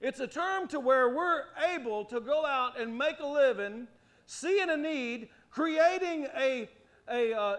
It's 0.01 0.21
a 0.21 0.27
term 0.27 0.69
to 0.69 0.81
where 0.81 1.15
we're 1.15 1.45
able 1.73 2.05
to 2.07 2.21
go 2.21 2.45
out 2.45 2.81
and 2.81 2.97
make 2.97 3.19
a 3.21 3.27
living, 3.27 3.89
seeing 4.27 4.71
a 4.71 4.77
need, 4.77 5.29
creating 5.51 6.29
a, 6.37 6.69
a, 7.11 7.35
uh, 7.35 7.57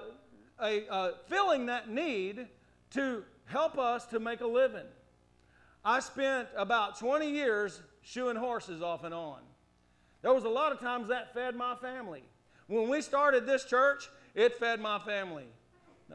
a 0.61 0.87
uh, 0.89 1.11
filling 1.27 1.65
that 1.65 1.89
need 1.89 2.47
to 2.91 3.23
help 3.45 3.77
us 3.77 4.05
to 4.07 4.19
make 4.19 4.41
a 4.41 4.47
living. 4.47 4.87
I 5.83 5.99
spent 5.99 6.47
about 6.55 6.97
20 6.97 7.29
years 7.29 7.81
shoeing 8.01 8.35
horses 8.35 8.81
off 8.81 9.03
and 9.03 9.13
on. 9.13 9.39
There 10.21 10.33
was 10.33 10.43
a 10.43 10.49
lot 10.49 10.71
of 10.71 10.79
times 10.79 11.09
that 11.09 11.33
fed 11.33 11.55
my 11.55 11.75
family. 11.75 12.23
When 12.67 12.89
we 12.89 13.01
started 13.01 13.45
this 13.45 13.65
church, 13.65 14.09
it 14.35 14.55
fed 14.59 14.79
my 14.79 14.99
family 14.99 15.47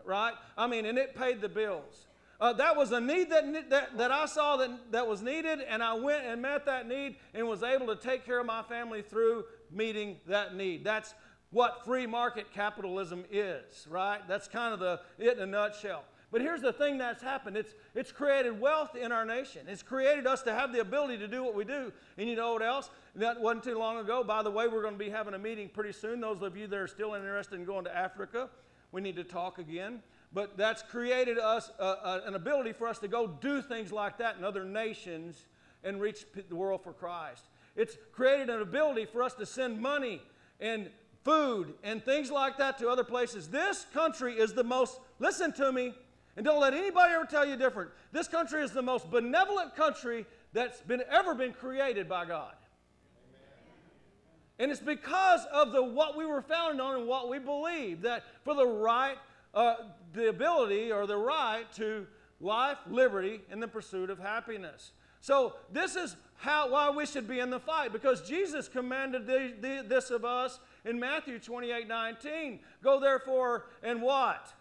right? 0.04 0.34
I 0.56 0.66
mean, 0.66 0.86
and 0.86 0.98
it 0.98 1.14
paid 1.14 1.40
the 1.40 1.48
bills. 1.48 2.06
Uh, 2.44 2.52
that 2.52 2.76
was 2.76 2.92
a 2.92 3.00
need 3.00 3.30
that, 3.30 3.70
that, 3.70 3.96
that 3.96 4.10
I 4.10 4.26
saw 4.26 4.58
that, 4.58 4.92
that 4.92 5.06
was 5.06 5.22
needed, 5.22 5.60
and 5.62 5.82
I 5.82 5.94
went 5.94 6.26
and 6.26 6.42
met 6.42 6.66
that 6.66 6.86
need 6.86 7.16
and 7.32 7.48
was 7.48 7.62
able 7.62 7.86
to 7.86 7.96
take 7.96 8.26
care 8.26 8.38
of 8.38 8.44
my 8.44 8.62
family 8.62 9.00
through 9.00 9.44
meeting 9.70 10.18
that 10.26 10.54
need. 10.54 10.84
That's 10.84 11.14
what 11.52 11.86
free 11.86 12.06
market 12.06 12.52
capitalism 12.52 13.24
is, 13.30 13.86
right? 13.88 14.20
That's 14.28 14.46
kind 14.46 14.74
of 14.74 14.78
the 14.78 15.00
it 15.18 15.38
in 15.38 15.42
a 15.42 15.46
nutshell. 15.46 16.04
But 16.30 16.42
here's 16.42 16.60
the 16.60 16.74
thing 16.74 16.98
that's 16.98 17.22
happened 17.22 17.56
it's, 17.56 17.72
it's 17.94 18.12
created 18.12 18.60
wealth 18.60 18.94
in 18.94 19.10
our 19.10 19.24
nation. 19.24 19.62
It's 19.66 19.82
created 19.82 20.26
us 20.26 20.42
to 20.42 20.52
have 20.52 20.70
the 20.70 20.82
ability 20.82 21.16
to 21.20 21.28
do 21.28 21.42
what 21.42 21.54
we 21.54 21.64
do. 21.64 21.94
And 22.18 22.28
you 22.28 22.36
know 22.36 22.52
what 22.52 22.62
else? 22.62 22.90
That 23.14 23.40
wasn't 23.40 23.64
too 23.64 23.78
long 23.78 23.96
ago. 23.96 24.22
By 24.22 24.42
the 24.42 24.50
way, 24.50 24.68
we're 24.68 24.82
going 24.82 24.98
to 24.98 25.02
be 25.02 25.08
having 25.08 25.32
a 25.32 25.38
meeting 25.38 25.70
pretty 25.70 25.92
soon. 25.92 26.20
Those 26.20 26.42
of 26.42 26.58
you 26.58 26.66
that 26.66 26.78
are 26.78 26.88
still 26.88 27.14
interested 27.14 27.58
in 27.58 27.64
going 27.64 27.86
to 27.86 27.96
Africa, 27.96 28.50
we 28.92 29.00
need 29.00 29.16
to 29.16 29.24
talk 29.24 29.58
again. 29.58 30.02
But 30.34 30.56
that's 30.56 30.82
created 30.82 31.38
us 31.38 31.70
uh, 31.78 31.82
uh, 31.82 32.20
an 32.26 32.34
ability 32.34 32.72
for 32.72 32.88
us 32.88 32.98
to 32.98 33.08
go 33.08 33.28
do 33.28 33.62
things 33.62 33.92
like 33.92 34.18
that 34.18 34.36
in 34.36 34.44
other 34.44 34.64
nations 34.64 35.44
and 35.84 36.00
reach 36.00 36.24
the 36.48 36.56
world 36.56 36.82
for 36.82 36.92
Christ. 36.92 37.44
It's 37.76 37.96
created 38.12 38.50
an 38.50 38.60
ability 38.60 39.06
for 39.06 39.22
us 39.22 39.34
to 39.34 39.46
send 39.46 39.80
money 39.80 40.20
and 40.60 40.90
food 41.24 41.74
and 41.84 42.04
things 42.04 42.32
like 42.32 42.58
that 42.58 42.78
to 42.78 42.88
other 42.88 43.04
places. 43.04 43.48
This 43.48 43.86
country 43.94 44.34
is 44.34 44.52
the 44.52 44.64
most, 44.64 44.98
listen 45.20 45.52
to 45.54 45.70
me, 45.72 45.94
and 46.36 46.44
don't 46.44 46.60
let 46.60 46.74
anybody 46.74 47.14
ever 47.14 47.26
tell 47.26 47.46
you 47.46 47.56
different. 47.56 47.90
This 48.10 48.26
country 48.26 48.62
is 48.62 48.72
the 48.72 48.82
most 48.82 49.10
benevolent 49.10 49.76
country 49.76 50.26
that's 50.52 50.80
been 50.80 51.02
ever 51.10 51.34
been 51.34 51.52
created 51.52 52.08
by 52.08 52.24
God. 52.24 52.54
And 54.58 54.70
it's 54.70 54.80
because 54.80 55.46
of 55.52 55.72
the 55.72 55.82
what 55.82 56.16
we 56.16 56.26
were 56.26 56.42
founded 56.42 56.80
on 56.80 56.96
and 56.96 57.08
what 57.08 57.28
we 57.28 57.38
believe 57.38 58.02
that 58.02 58.24
for 58.44 58.54
the 58.54 58.66
right, 58.66 59.16
uh, 59.54 59.76
the 60.12 60.28
ability 60.28 60.92
or 60.92 61.06
the 61.06 61.16
right 61.16 61.70
to 61.74 62.06
life, 62.40 62.78
liberty, 62.88 63.40
and 63.50 63.62
the 63.62 63.68
pursuit 63.68 64.10
of 64.10 64.18
happiness. 64.18 64.92
So 65.20 65.54
this 65.72 65.96
is 65.96 66.16
how 66.36 66.70
why 66.70 66.90
we 66.90 67.06
should 67.06 67.26
be 67.26 67.40
in 67.40 67.48
the 67.48 67.60
fight 67.60 67.92
because 67.92 68.28
Jesus 68.28 68.68
commanded 68.68 69.26
the, 69.26 69.54
the, 69.60 69.84
this 69.88 70.10
of 70.10 70.24
us 70.24 70.60
in 70.84 71.00
Matthew 71.00 71.38
28, 71.38 71.88
19. 71.88 72.60
Go 72.82 73.00
therefore 73.00 73.66
and 73.82 74.02
what? 74.02 74.52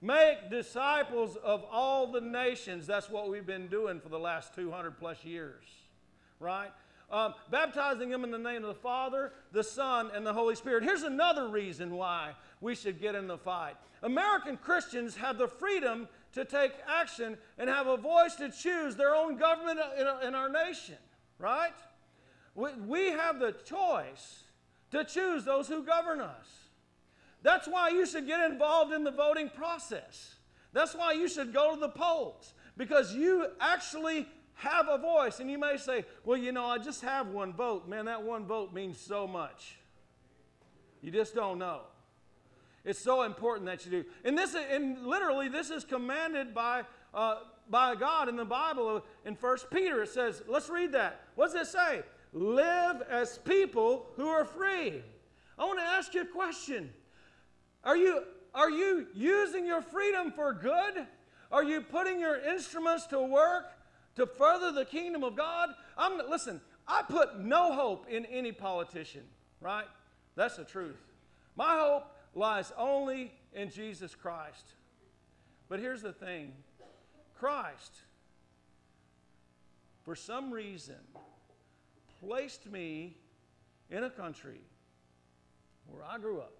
Make 0.00 0.50
disciples 0.50 1.36
of 1.42 1.64
all 1.72 2.12
the 2.12 2.20
nations. 2.20 2.86
That's 2.86 3.10
what 3.10 3.28
we've 3.28 3.46
been 3.46 3.66
doing 3.66 3.98
for 3.98 4.08
the 4.08 4.18
last 4.18 4.54
200 4.54 4.96
plus 4.96 5.24
years, 5.24 5.64
right? 6.38 6.70
um, 7.10 7.34
baptizing 7.50 8.10
them 8.10 8.24
in 8.24 8.30
the 8.30 8.38
name 8.38 8.64
of 8.64 8.68
the 8.68 8.80
Father, 8.80 9.32
the 9.52 9.64
Son, 9.64 10.10
and 10.14 10.26
the 10.26 10.32
Holy 10.32 10.54
Spirit. 10.54 10.82
Here's 10.82 11.02
another 11.02 11.48
reason 11.48 11.94
why 11.94 12.34
we 12.60 12.74
should 12.74 13.00
get 13.00 13.14
in 13.14 13.26
the 13.26 13.38
fight. 13.38 13.76
American 14.02 14.56
Christians 14.56 15.16
have 15.16 15.38
the 15.38 15.48
freedom 15.48 16.08
to 16.32 16.44
take 16.44 16.72
action 16.86 17.36
and 17.58 17.68
have 17.68 17.86
a 17.86 17.96
voice 17.96 18.34
to 18.36 18.50
choose 18.50 18.96
their 18.96 19.14
own 19.14 19.36
government 19.36 19.80
in 20.22 20.34
our 20.34 20.48
nation, 20.48 20.96
right? 21.38 21.72
We 22.54 23.08
have 23.08 23.38
the 23.38 23.52
choice 23.64 24.44
to 24.90 25.04
choose 25.04 25.44
those 25.44 25.68
who 25.68 25.82
govern 25.82 26.20
us. 26.20 26.46
That's 27.42 27.68
why 27.68 27.90
you 27.90 28.04
should 28.04 28.26
get 28.26 28.50
involved 28.50 28.92
in 28.92 29.04
the 29.04 29.10
voting 29.10 29.48
process. 29.48 30.34
That's 30.72 30.94
why 30.94 31.12
you 31.12 31.28
should 31.28 31.52
go 31.52 31.74
to 31.74 31.80
the 31.80 31.88
polls 31.88 32.54
because 32.76 33.14
you 33.14 33.46
actually 33.60 34.26
have 34.54 34.88
a 34.88 34.98
voice. 34.98 35.40
And 35.40 35.50
you 35.50 35.58
may 35.58 35.76
say, 35.76 36.04
well, 36.24 36.36
you 36.36 36.52
know, 36.52 36.66
I 36.66 36.78
just 36.78 37.00
have 37.02 37.28
one 37.28 37.52
vote. 37.52 37.88
Man, 37.88 38.06
that 38.06 38.22
one 38.22 38.44
vote 38.44 38.74
means 38.74 38.98
so 38.98 39.26
much. 39.26 39.78
You 41.00 41.12
just 41.12 41.34
don't 41.34 41.58
know. 41.58 41.82
It's 42.88 42.98
so 42.98 43.22
important 43.22 43.66
that 43.66 43.84
you 43.84 43.90
do. 43.90 44.04
And 44.24 44.36
this, 44.36 44.54
and 44.54 45.06
literally, 45.06 45.48
this 45.48 45.70
is 45.70 45.84
commanded 45.84 46.54
by, 46.54 46.82
uh, 47.14 47.36
by 47.68 47.94
God 47.94 48.28
in 48.28 48.36
the 48.36 48.44
Bible. 48.44 49.04
In 49.24 49.36
First 49.36 49.70
Peter, 49.70 50.02
it 50.02 50.08
says, 50.08 50.42
let's 50.48 50.68
read 50.68 50.92
that. 50.92 51.20
What 51.34 51.52
does 51.52 51.68
it 51.68 51.70
say? 51.70 52.02
Live 52.32 53.02
as 53.10 53.38
people 53.38 54.06
who 54.16 54.28
are 54.28 54.44
free. 54.44 55.02
I 55.58 55.64
want 55.66 55.78
to 55.78 55.84
ask 55.84 56.14
you 56.14 56.22
a 56.22 56.26
question. 56.26 56.90
Are 57.84 57.96
you, 57.96 58.22
are 58.54 58.70
you 58.70 59.06
using 59.14 59.66
your 59.66 59.82
freedom 59.82 60.32
for 60.32 60.52
good? 60.52 61.06
Are 61.52 61.62
you 61.62 61.82
putting 61.82 62.18
your 62.18 62.40
instruments 62.40 63.06
to 63.08 63.20
work? 63.20 63.66
to 64.18 64.26
further 64.26 64.72
the 64.72 64.84
kingdom 64.84 65.22
of 65.22 65.36
God. 65.36 65.70
I'm 65.96 66.18
listen, 66.28 66.60
I 66.86 67.02
put 67.02 67.38
no 67.38 67.72
hope 67.72 68.06
in 68.08 68.26
any 68.26 68.50
politician, 68.50 69.22
right? 69.60 69.86
That's 70.34 70.56
the 70.56 70.64
truth. 70.64 70.96
My 71.56 71.78
hope 71.78 72.04
lies 72.34 72.72
only 72.76 73.32
in 73.52 73.70
Jesus 73.70 74.14
Christ. 74.14 74.66
But 75.68 75.80
here's 75.80 76.02
the 76.02 76.12
thing. 76.12 76.52
Christ 77.38 77.92
for 80.04 80.16
some 80.16 80.50
reason 80.50 80.96
placed 82.20 82.70
me 82.70 83.16
in 83.90 84.04
a 84.04 84.10
country 84.10 84.60
where 85.86 86.02
I 86.02 86.18
grew 86.18 86.38
up, 86.40 86.56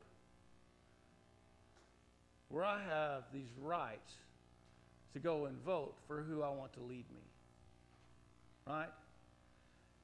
where 2.48 2.64
I 2.64 2.80
have 2.82 3.24
these 3.32 3.50
rights 3.60 4.12
to 5.14 5.18
go 5.18 5.46
and 5.46 5.58
vote 5.64 5.94
for 6.06 6.22
who 6.22 6.42
I 6.42 6.50
want 6.50 6.74
to 6.74 6.80
lead 6.80 7.10
me 7.10 7.28
right? 8.68 8.88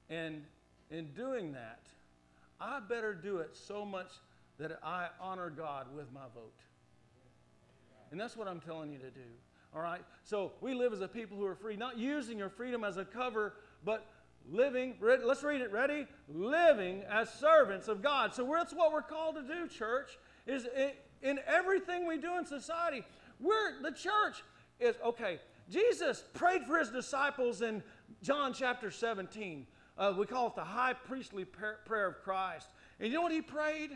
And 0.08 0.42
in 0.90 1.06
doing 1.12 1.52
that, 1.52 1.80
I 2.60 2.80
better 2.80 3.14
do 3.14 3.38
it 3.38 3.50
so 3.54 3.84
much 3.84 4.12
that 4.58 4.78
I 4.82 5.08
honor 5.20 5.50
God 5.50 5.86
with 5.94 6.12
my 6.12 6.24
vote. 6.34 6.60
And 8.10 8.20
that's 8.20 8.36
what 8.36 8.46
I'm 8.46 8.60
telling 8.60 8.92
you 8.92 8.98
to 8.98 9.10
do. 9.10 9.20
All 9.74 9.82
right? 9.82 10.02
So 10.22 10.52
we 10.60 10.74
live 10.74 10.92
as 10.92 11.00
a 11.00 11.08
people 11.08 11.36
who 11.36 11.46
are 11.46 11.56
free, 11.56 11.76
not 11.76 11.98
using 11.98 12.38
your 12.38 12.48
freedom 12.48 12.84
as 12.84 12.96
a 12.96 13.04
cover, 13.04 13.54
but 13.84 14.06
living, 14.50 14.94
let's 15.00 15.42
read 15.42 15.60
it, 15.60 15.72
ready? 15.72 16.06
Living 16.28 17.02
as 17.10 17.32
servants 17.32 17.88
of 17.88 18.02
God. 18.02 18.34
So 18.34 18.48
that's 18.52 18.72
what 18.72 18.92
we're 18.92 19.02
called 19.02 19.36
to 19.36 19.42
do, 19.42 19.66
church, 19.66 20.18
is 20.46 20.66
in 21.22 21.38
everything 21.46 22.06
we 22.06 22.18
do 22.18 22.38
in 22.38 22.46
society. 22.46 23.04
We're, 23.40 23.82
the 23.82 23.90
church 23.90 24.44
is, 24.78 24.94
okay, 25.04 25.40
Jesus 25.68 26.22
prayed 26.34 26.64
for 26.66 26.78
his 26.78 26.90
disciples 26.90 27.62
in 27.62 27.82
John 28.22 28.52
chapter 28.52 28.90
17. 28.90 29.66
Uh, 29.96 30.12
we 30.16 30.26
call 30.26 30.48
it 30.48 30.54
the 30.54 30.64
high 30.64 30.92
priestly 30.92 31.44
prayer 31.44 32.06
of 32.06 32.22
Christ. 32.22 32.68
And 33.00 33.08
you 33.08 33.14
know 33.14 33.22
what 33.22 33.32
he 33.32 33.42
prayed? 33.42 33.90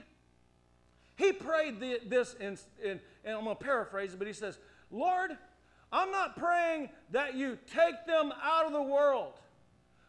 He 1.18 1.32
prayed 1.32 1.80
the, 1.80 2.00
this, 2.06 2.34
in, 2.38 2.56
in, 2.82 3.00
and 3.24 3.36
I'm 3.36 3.44
going 3.44 3.56
to 3.56 3.62
paraphrase 3.62 4.12
it, 4.14 4.18
but 4.18 4.28
he 4.28 4.32
says, 4.32 4.56
Lord, 4.88 5.32
I'm 5.92 6.12
not 6.12 6.36
praying 6.36 6.90
that 7.10 7.34
you 7.34 7.58
take 7.74 8.06
them 8.06 8.32
out 8.40 8.66
of 8.66 8.72
the 8.72 8.82
world, 8.82 9.34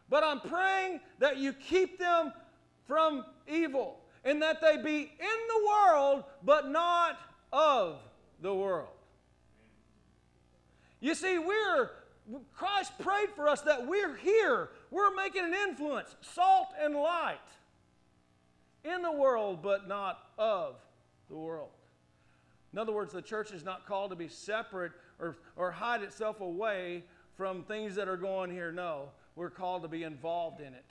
but 0.08 0.22
I'm 0.22 0.40
praying 0.40 1.00
that 1.18 1.36
you 1.36 1.52
keep 1.52 1.98
them 1.98 2.32
from 2.86 3.24
evil 3.48 3.98
and 4.24 4.40
that 4.42 4.60
they 4.60 4.76
be 4.76 5.00
in 5.00 5.08
the 5.48 5.68
world, 5.68 6.24
but 6.44 6.70
not 6.70 7.18
of 7.52 7.98
the 8.40 8.54
world. 8.54 8.88
You 11.00 11.16
see, 11.16 11.38
we're 11.38 11.90
Christ 12.54 12.92
prayed 13.00 13.30
for 13.34 13.48
us 13.48 13.62
that 13.62 13.88
we're 13.88 14.14
here. 14.14 14.68
We're 14.92 15.12
making 15.12 15.44
an 15.44 15.54
influence, 15.54 16.14
salt 16.20 16.68
and 16.80 16.94
light 16.94 17.38
in 18.84 19.02
the 19.02 19.10
world, 19.10 19.60
but 19.62 19.88
not 19.88 20.18
of 20.38 20.76
the 21.30 21.36
world. 21.36 21.70
In 22.72 22.78
other 22.78 22.92
words, 22.92 23.12
the 23.12 23.22
church 23.22 23.52
is 23.52 23.64
not 23.64 23.86
called 23.86 24.10
to 24.10 24.16
be 24.16 24.28
separate 24.28 24.92
or, 25.18 25.36
or 25.56 25.70
hide 25.70 26.02
itself 26.02 26.40
away 26.40 27.04
from 27.36 27.64
things 27.64 27.94
that 27.94 28.08
are 28.08 28.16
going 28.16 28.50
here. 28.50 28.70
No, 28.70 29.08
we're 29.34 29.50
called 29.50 29.82
to 29.82 29.88
be 29.88 30.02
involved 30.02 30.60
in 30.60 30.74
it, 30.74 30.84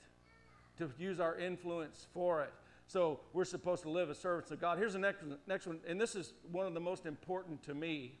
to 0.78 0.90
use 0.98 1.20
our 1.20 1.38
influence 1.38 2.06
for 2.12 2.42
it. 2.42 2.52
So 2.86 3.20
we're 3.32 3.44
supposed 3.44 3.82
to 3.84 3.90
live 3.90 4.10
as 4.10 4.18
servants 4.18 4.50
of 4.50 4.60
God. 4.60 4.76
Here's 4.76 4.94
the 4.94 4.98
next, 4.98 5.22
next 5.46 5.66
one, 5.66 5.78
and 5.86 6.00
this 6.00 6.16
is 6.16 6.32
one 6.50 6.66
of 6.66 6.74
the 6.74 6.80
most 6.80 7.06
important 7.06 7.62
to 7.64 7.74
me. 7.74 8.18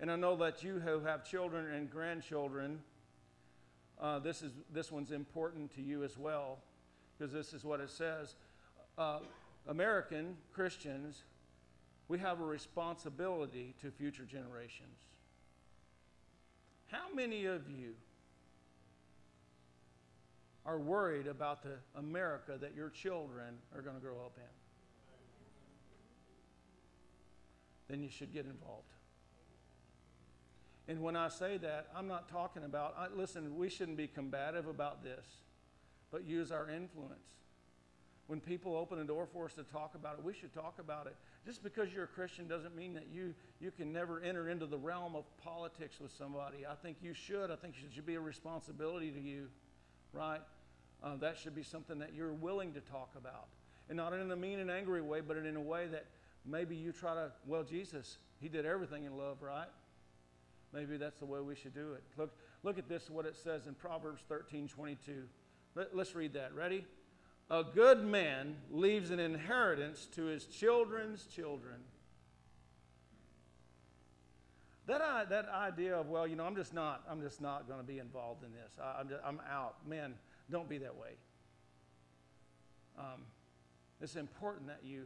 And 0.00 0.10
I 0.10 0.16
know 0.16 0.34
that 0.36 0.64
you 0.64 0.80
who 0.80 1.00
have 1.00 1.24
children 1.24 1.72
and 1.72 1.88
grandchildren, 1.88 2.80
uh, 4.00 4.18
this, 4.18 4.42
is, 4.42 4.52
this 4.72 4.90
one's 4.90 5.12
important 5.12 5.72
to 5.76 5.82
you 5.82 6.02
as 6.02 6.18
well, 6.18 6.58
because 7.16 7.32
this 7.32 7.52
is 7.52 7.64
what 7.64 7.78
it 7.78 7.90
says. 7.90 8.34
Uh, 8.98 9.20
American 9.68 10.36
Christians, 10.52 11.22
we 12.12 12.18
have 12.18 12.40
a 12.40 12.44
responsibility 12.44 13.74
to 13.80 13.90
future 13.90 14.24
generations. 14.24 14.98
How 16.88 17.06
many 17.14 17.46
of 17.46 17.70
you 17.70 17.94
are 20.66 20.78
worried 20.78 21.26
about 21.26 21.62
the 21.62 21.78
America 21.96 22.58
that 22.60 22.74
your 22.76 22.90
children 22.90 23.54
are 23.74 23.80
going 23.80 23.96
to 23.96 24.02
grow 24.02 24.16
up 24.16 24.36
in? 24.36 24.42
Then 27.88 28.02
you 28.02 28.10
should 28.10 28.34
get 28.34 28.44
involved. 28.44 28.92
And 30.88 31.00
when 31.00 31.16
I 31.16 31.28
say 31.28 31.56
that, 31.56 31.86
I'm 31.96 32.08
not 32.08 32.28
talking 32.28 32.64
about, 32.64 32.94
I, 32.98 33.06
listen, 33.16 33.56
we 33.56 33.70
shouldn't 33.70 33.96
be 33.96 34.06
combative 34.06 34.66
about 34.66 35.02
this, 35.02 35.24
but 36.10 36.26
use 36.26 36.52
our 36.52 36.68
influence. 36.68 37.24
When 38.26 38.38
people 38.38 38.76
open 38.76 38.98
a 38.98 39.04
door 39.04 39.26
for 39.32 39.46
us 39.46 39.54
to 39.54 39.62
talk 39.62 39.94
about 39.94 40.18
it, 40.18 40.24
we 40.24 40.34
should 40.34 40.52
talk 40.52 40.74
about 40.78 41.06
it. 41.06 41.16
Just 41.44 41.62
because 41.62 41.92
you're 41.92 42.04
a 42.04 42.08
Christian 42.08 42.46
doesn't 42.46 42.76
mean 42.76 42.94
that 42.94 43.08
you, 43.12 43.34
you 43.60 43.72
can 43.72 43.92
never 43.92 44.20
enter 44.20 44.48
into 44.48 44.66
the 44.66 44.78
realm 44.78 45.16
of 45.16 45.24
politics 45.38 45.98
with 46.00 46.12
somebody. 46.12 46.64
I 46.64 46.74
think 46.74 46.98
you 47.02 47.14
should. 47.14 47.50
I 47.50 47.56
think 47.56 47.74
it 47.74 47.92
should 47.92 48.06
be 48.06 48.14
a 48.14 48.20
responsibility 48.20 49.10
to 49.10 49.20
you, 49.20 49.48
right? 50.12 50.40
Uh, 51.02 51.16
that 51.16 51.36
should 51.36 51.54
be 51.54 51.64
something 51.64 51.98
that 51.98 52.14
you're 52.14 52.32
willing 52.32 52.72
to 52.74 52.80
talk 52.80 53.10
about. 53.16 53.48
And 53.88 53.96
not 53.96 54.12
in 54.12 54.30
a 54.30 54.36
mean 54.36 54.60
and 54.60 54.70
angry 54.70 55.02
way, 55.02 55.20
but 55.20 55.36
in 55.36 55.56
a 55.56 55.60
way 55.60 55.88
that 55.88 56.06
maybe 56.46 56.76
you 56.76 56.92
try 56.92 57.14
to, 57.14 57.32
well, 57.46 57.64
Jesus, 57.64 58.18
he 58.40 58.48
did 58.48 58.64
everything 58.64 59.04
in 59.04 59.16
love, 59.16 59.42
right? 59.42 59.68
Maybe 60.72 60.96
that's 60.96 61.18
the 61.18 61.26
way 61.26 61.40
we 61.40 61.56
should 61.56 61.74
do 61.74 61.94
it. 61.94 62.04
Look, 62.16 62.30
look 62.62 62.78
at 62.78 62.88
this, 62.88 63.10
what 63.10 63.26
it 63.26 63.36
says 63.36 63.66
in 63.66 63.74
Proverbs 63.74 64.22
13 64.28 64.68
22. 64.68 65.24
Let, 65.74 65.96
let's 65.96 66.14
read 66.14 66.34
that. 66.34 66.54
Ready? 66.54 66.84
A 67.52 67.62
good 67.62 68.02
man 68.02 68.56
leaves 68.70 69.10
an 69.10 69.20
inheritance 69.20 70.08
to 70.12 70.24
his 70.24 70.46
children's 70.46 71.26
children. 71.26 71.76
That, 74.86 75.28
that 75.28 75.50
idea 75.50 75.94
of, 75.94 76.08
well, 76.08 76.26
you 76.26 76.34
know, 76.34 76.44
I'm 76.44 76.56
just 76.56 76.72
not, 76.72 77.02
I'm 77.06 77.20
just 77.20 77.42
not 77.42 77.68
going 77.68 77.78
to 77.78 77.86
be 77.86 77.98
involved 77.98 78.42
in 78.42 78.52
this. 78.52 78.72
I, 78.82 79.02
am 79.02 79.08
I'm 79.22 79.40
out. 79.50 79.86
Man, 79.86 80.14
don't 80.50 80.66
be 80.66 80.78
that 80.78 80.96
way. 80.96 81.10
Um, 82.98 83.20
it's 84.00 84.16
important 84.16 84.66
that 84.68 84.80
you 84.82 85.04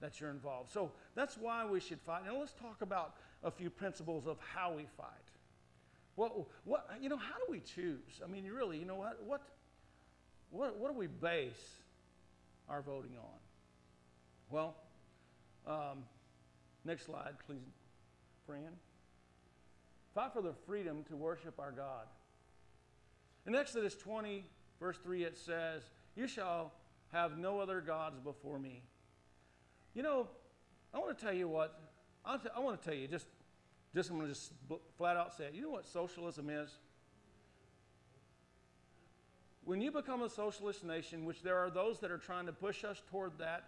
that 0.00 0.20
you're 0.20 0.30
involved. 0.30 0.70
So 0.70 0.92
that's 1.16 1.36
why 1.36 1.66
we 1.66 1.80
should 1.80 2.00
fight. 2.00 2.24
Now 2.24 2.38
let's 2.38 2.52
talk 2.52 2.82
about 2.82 3.16
a 3.42 3.50
few 3.50 3.68
principles 3.68 4.28
of 4.28 4.36
how 4.54 4.72
we 4.72 4.86
fight. 4.96 5.08
What, 6.14 6.32
what, 6.64 6.88
you 7.00 7.08
know, 7.08 7.16
how 7.16 7.34
do 7.34 7.50
we 7.50 7.58
choose? 7.58 8.20
I 8.24 8.28
mean, 8.28 8.44
really, 8.44 8.78
you 8.78 8.84
know 8.84 8.94
what, 8.94 9.20
what, 9.24 9.42
what, 10.50 10.78
what 10.78 10.92
do 10.92 10.98
we 10.98 11.06
base 11.06 11.76
our 12.68 12.82
voting 12.82 13.12
on? 13.18 13.38
Well, 14.50 14.76
um, 15.66 16.04
next 16.84 17.06
slide, 17.06 17.34
please, 17.46 17.58
friend. 18.46 18.76
Fight 20.14 20.32
for 20.32 20.42
the 20.42 20.54
freedom 20.66 21.04
to 21.08 21.16
worship 21.16 21.58
our 21.58 21.72
God. 21.72 22.06
In 23.46 23.54
Exodus 23.54 23.94
20, 23.94 24.44
verse 24.80 24.98
3, 25.02 25.24
it 25.24 25.36
says, 25.36 25.82
You 26.16 26.26
shall 26.26 26.72
have 27.12 27.38
no 27.38 27.60
other 27.60 27.80
gods 27.80 28.18
before 28.18 28.58
me. 28.58 28.82
You 29.94 30.02
know, 30.02 30.28
I 30.92 30.98
want 30.98 31.16
to 31.16 31.24
tell 31.24 31.34
you 31.34 31.48
what 31.48 31.78
I 32.24 32.60
want 32.60 32.80
to 32.80 32.88
tell 32.88 32.98
you, 32.98 33.08
just, 33.08 33.26
just 33.94 34.10
I'm 34.10 34.16
going 34.16 34.28
to 34.28 34.34
just 34.34 34.52
flat 34.96 35.16
out 35.16 35.34
say 35.34 35.44
it. 35.44 35.54
You 35.54 35.62
know 35.62 35.70
what 35.70 35.86
socialism 35.86 36.50
is? 36.50 36.78
When 39.68 39.82
you 39.82 39.92
become 39.92 40.22
a 40.22 40.30
socialist 40.30 40.82
nation, 40.82 41.26
which 41.26 41.42
there 41.42 41.58
are 41.58 41.68
those 41.68 41.98
that 41.98 42.10
are 42.10 42.16
trying 42.16 42.46
to 42.46 42.54
push 42.54 42.84
us 42.84 43.02
toward 43.10 43.32
that, 43.36 43.64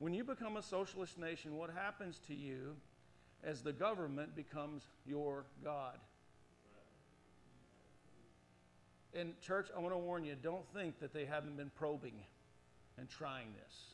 when 0.00 0.12
you 0.12 0.24
become 0.24 0.56
a 0.56 0.62
socialist 0.62 1.20
nation, 1.20 1.56
what 1.56 1.70
happens 1.70 2.18
to 2.26 2.34
you 2.34 2.74
as 3.44 3.62
the 3.62 3.72
government 3.72 4.34
becomes 4.34 4.88
your 5.06 5.44
God? 5.62 5.98
And, 9.14 9.40
church, 9.40 9.68
I 9.76 9.78
want 9.78 9.94
to 9.94 9.98
warn 9.98 10.24
you 10.24 10.34
don't 10.34 10.66
think 10.74 10.98
that 10.98 11.14
they 11.14 11.26
haven't 11.26 11.56
been 11.56 11.70
probing 11.76 12.18
and 12.98 13.08
trying 13.08 13.54
this. 13.64 13.90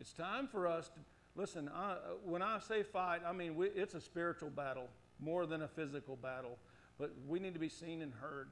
It's 0.00 0.12
time 0.12 0.48
for 0.48 0.66
us 0.66 0.88
to 0.88 0.98
Listen, 1.36 1.70
I, 1.72 1.96
when 2.24 2.42
I 2.42 2.58
say 2.58 2.82
fight, 2.82 3.20
I 3.26 3.32
mean 3.32 3.54
we, 3.54 3.68
it's 3.68 3.94
a 3.94 4.00
spiritual 4.00 4.50
battle 4.50 4.88
more 5.20 5.46
than 5.46 5.62
a 5.62 5.68
physical 5.68 6.16
battle. 6.16 6.58
But 6.98 7.12
we 7.26 7.38
need 7.38 7.54
to 7.54 7.60
be 7.60 7.68
seen 7.68 8.02
and 8.02 8.12
heard 8.12 8.50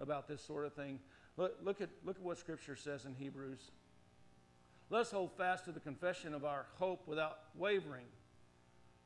about 0.00 0.26
this 0.26 0.42
sort 0.42 0.66
of 0.66 0.74
thing. 0.74 0.98
Look, 1.36 1.56
look, 1.62 1.80
at, 1.80 1.90
look 2.04 2.16
at 2.16 2.22
what 2.22 2.38
Scripture 2.38 2.76
says 2.76 3.04
in 3.04 3.14
Hebrews. 3.14 3.70
Let 4.90 5.02
us 5.02 5.10
hold 5.10 5.30
fast 5.36 5.64
to 5.66 5.72
the 5.72 5.80
confession 5.80 6.34
of 6.34 6.44
our 6.44 6.66
hope 6.78 7.06
without 7.06 7.38
wavering, 7.56 8.06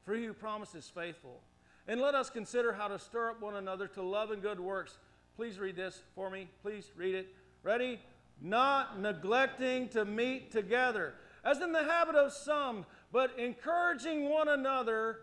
for 0.05 0.15
he 0.15 0.25
who 0.25 0.33
promises 0.33 0.91
faithful. 0.95 1.41
And 1.87 2.01
let 2.01 2.15
us 2.15 2.31
consider 2.31 2.73
how 2.73 2.89
to 2.89 2.99
stir 2.99 3.31
up 3.31 3.43
one 3.43 3.57
another 3.57 3.87
to 3.89 4.03
love 4.03 4.31
and 4.31 4.41
good 4.41 4.59
works. 4.59 4.97
Please 5.37 5.59
read 5.59 5.77
this 5.77 6.03
for 6.15 6.31
me. 6.31 6.49
Please 6.63 6.91
read 6.97 7.15
it. 7.15 7.35
Ready? 7.63 8.01
Not 8.41 9.01
neglecting 9.01 9.89
to 9.89 10.05
meet 10.05 10.51
together 10.51 11.15
as 11.45 11.61
in 11.61 11.73
the 11.73 11.85
habit 11.85 12.15
of 12.15 12.33
some, 12.33 12.87
but 13.13 13.39
encouraging 13.39 14.29
one 14.31 14.49
another, 14.49 15.21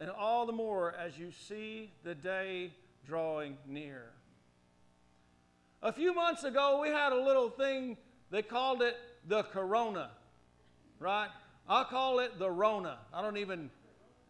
and 0.00 0.10
all 0.10 0.46
the 0.46 0.52
more 0.52 0.94
as 0.94 1.18
you 1.18 1.30
see 1.30 1.92
the 2.02 2.14
day 2.14 2.72
drawing 3.06 3.58
near. 3.66 4.06
A 5.84 5.92
few 5.92 6.14
months 6.14 6.44
ago, 6.44 6.78
we 6.80 6.90
had 6.90 7.12
a 7.12 7.20
little 7.20 7.50
thing, 7.50 7.96
they 8.30 8.40
called 8.40 8.82
it 8.82 8.96
the 9.26 9.42
corona, 9.42 10.10
right? 11.00 11.28
I 11.68 11.82
call 11.82 12.20
it 12.20 12.38
the 12.38 12.48
Rona. 12.48 12.98
I 13.12 13.20
don't 13.20 13.36
even, 13.36 13.68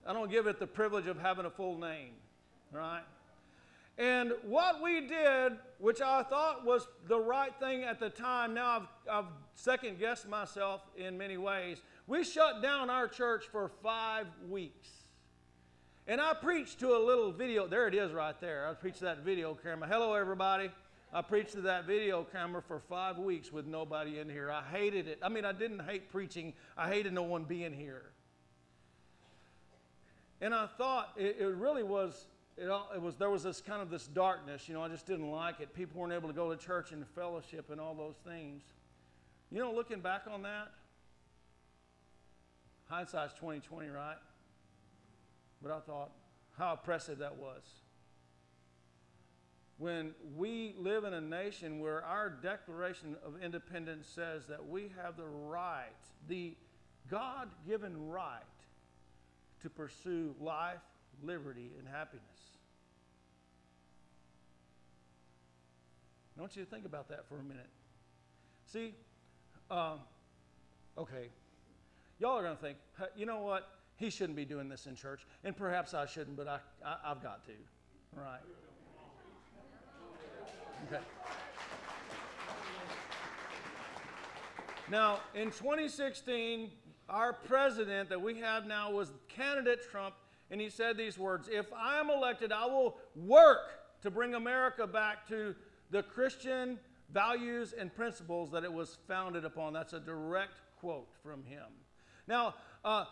I 0.06 0.14
don't 0.14 0.30
give 0.30 0.46
it 0.46 0.58
the 0.58 0.66
privilege 0.66 1.06
of 1.06 1.18
having 1.18 1.44
a 1.44 1.50
full 1.50 1.78
name, 1.78 2.12
right? 2.72 3.02
And 3.98 4.32
what 4.44 4.82
we 4.82 5.06
did, 5.06 5.52
which 5.78 6.00
I 6.00 6.22
thought 6.22 6.64
was 6.64 6.88
the 7.06 7.20
right 7.20 7.52
thing 7.60 7.82
at 7.82 8.00
the 8.00 8.08
time, 8.08 8.54
now 8.54 8.88
I've, 9.08 9.24
I've 9.24 9.30
second 9.54 9.98
guessed 9.98 10.26
myself 10.26 10.80
in 10.96 11.18
many 11.18 11.36
ways. 11.36 11.82
We 12.06 12.24
shut 12.24 12.62
down 12.62 12.88
our 12.88 13.06
church 13.06 13.44
for 13.52 13.70
five 13.82 14.26
weeks. 14.48 14.88
And 16.06 16.18
I 16.18 16.32
preached 16.32 16.80
to 16.80 16.96
a 16.96 16.98
little 16.98 17.30
video. 17.30 17.66
There 17.66 17.86
it 17.86 17.94
is 17.94 18.10
right 18.10 18.40
there. 18.40 18.66
I 18.66 18.72
preached 18.72 19.00
that 19.00 19.18
video 19.18 19.54
camera. 19.54 19.86
Hello, 19.86 20.14
everybody. 20.14 20.70
I 21.12 21.20
preached 21.20 21.52
to 21.52 21.60
that 21.62 21.86
video 21.86 22.24
camera 22.24 22.62
for 22.62 22.80
five 22.80 23.18
weeks 23.18 23.52
with 23.52 23.66
nobody 23.66 24.18
in 24.18 24.30
here. 24.30 24.50
I 24.50 24.62
hated 24.62 25.06
it. 25.06 25.18
I 25.22 25.28
mean, 25.28 25.44
I 25.44 25.52
didn't 25.52 25.80
hate 25.80 26.10
preaching, 26.10 26.54
I 26.76 26.88
hated 26.88 27.12
no 27.12 27.22
one 27.22 27.44
being 27.44 27.72
here. 27.72 28.12
And 30.40 30.54
I 30.54 30.66
thought 30.66 31.12
it, 31.16 31.36
it 31.38 31.54
really 31.54 31.82
was 31.82 32.26
it, 32.56 32.68
all, 32.68 32.90
it 32.94 33.00
was 33.00 33.16
there 33.16 33.30
was 33.30 33.42
this 33.42 33.60
kind 33.60 33.80
of 33.80 33.90
this 33.90 34.06
darkness. 34.06 34.68
You 34.68 34.74
know, 34.74 34.82
I 34.82 34.88
just 34.88 35.06
didn't 35.06 35.30
like 35.30 35.60
it. 35.60 35.74
People 35.74 36.00
weren't 36.00 36.12
able 36.12 36.28
to 36.28 36.34
go 36.34 36.50
to 36.50 36.56
church 36.56 36.92
and 36.92 37.06
fellowship 37.14 37.70
and 37.70 37.80
all 37.80 37.94
those 37.94 38.16
things. 38.26 38.62
You 39.50 39.58
know, 39.58 39.72
looking 39.72 40.00
back 40.00 40.22
on 40.30 40.42
that, 40.42 40.72
hindsight's 42.88 43.34
2020, 43.34 43.88
right? 43.88 44.16
But 45.62 45.72
I 45.72 45.80
thought 45.80 46.10
how 46.58 46.74
oppressive 46.74 47.18
that 47.18 47.36
was. 47.36 47.62
When 49.82 50.14
we 50.36 50.76
live 50.78 51.02
in 51.02 51.12
a 51.12 51.20
nation 51.20 51.80
where 51.80 52.04
our 52.04 52.30
Declaration 52.30 53.16
of 53.26 53.42
Independence 53.42 54.06
says 54.06 54.46
that 54.46 54.64
we 54.64 54.92
have 55.02 55.16
the 55.16 55.26
right, 55.26 55.88
the 56.28 56.54
God 57.10 57.48
given 57.66 58.08
right, 58.08 58.42
to 59.60 59.68
pursue 59.68 60.36
life, 60.40 60.78
liberty, 61.24 61.72
and 61.80 61.88
happiness. 61.88 62.22
I 66.38 66.40
want 66.42 66.54
you 66.54 66.62
to 66.64 66.70
think 66.70 66.86
about 66.86 67.08
that 67.08 67.28
for 67.28 67.40
a 67.40 67.42
minute. 67.42 67.66
See, 68.66 68.94
um, 69.68 69.98
okay, 70.96 71.26
y'all 72.20 72.38
are 72.38 72.42
going 72.44 72.54
to 72.54 72.62
think, 72.62 72.78
you 73.16 73.26
know 73.26 73.40
what? 73.40 73.68
He 73.96 74.10
shouldn't 74.10 74.36
be 74.36 74.44
doing 74.44 74.68
this 74.68 74.86
in 74.86 74.94
church, 74.94 75.26
and 75.42 75.56
perhaps 75.56 75.92
I 75.92 76.06
shouldn't, 76.06 76.36
but 76.36 76.46
I, 76.46 76.60
I, 76.86 77.08
have 77.08 77.20
got 77.20 77.44
to, 77.46 77.52
right? 78.14 78.38
Now, 84.90 85.20
in 85.34 85.46
2016, 85.46 86.70
our 87.08 87.32
president 87.32 88.08
that 88.10 88.20
we 88.20 88.38
have 88.40 88.66
now 88.66 88.90
was 88.90 89.12
candidate 89.28 89.80
Trump, 89.90 90.14
and 90.50 90.60
he 90.60 90.68
said 90.68 90.96
these 90.96 91.16
words 91.16 91.48
If 91.50 91.66
I 91.72 91.98
am 91.98 92.10
elected, 92.10 92.52
I 92.52 92.66
will 92.66 92.98
work 93.16 93.80
to 94.02 94.10
bring 94.10 94.34
America 94.34 94.86
back 94.86 95.26
to 95.28 95.54
the 95.90 96.02
Christian 96.02 96.78
values 97.12 97.74
and 97.78 97.94
principles 97.94 98.50
that 98.50 98.64
it 98.64 98.72
was 98.72 98.98
founded 99.06 99.44
upon. 99.44 99.72
That's 99.72 99.92
a 99.92 100.00
direct 100.00 100.60
quote 100.80 101.08
from 101.22 101.44
him. 101.44 101.66
Now, 102.26 102.54
uh, 102.84 103.04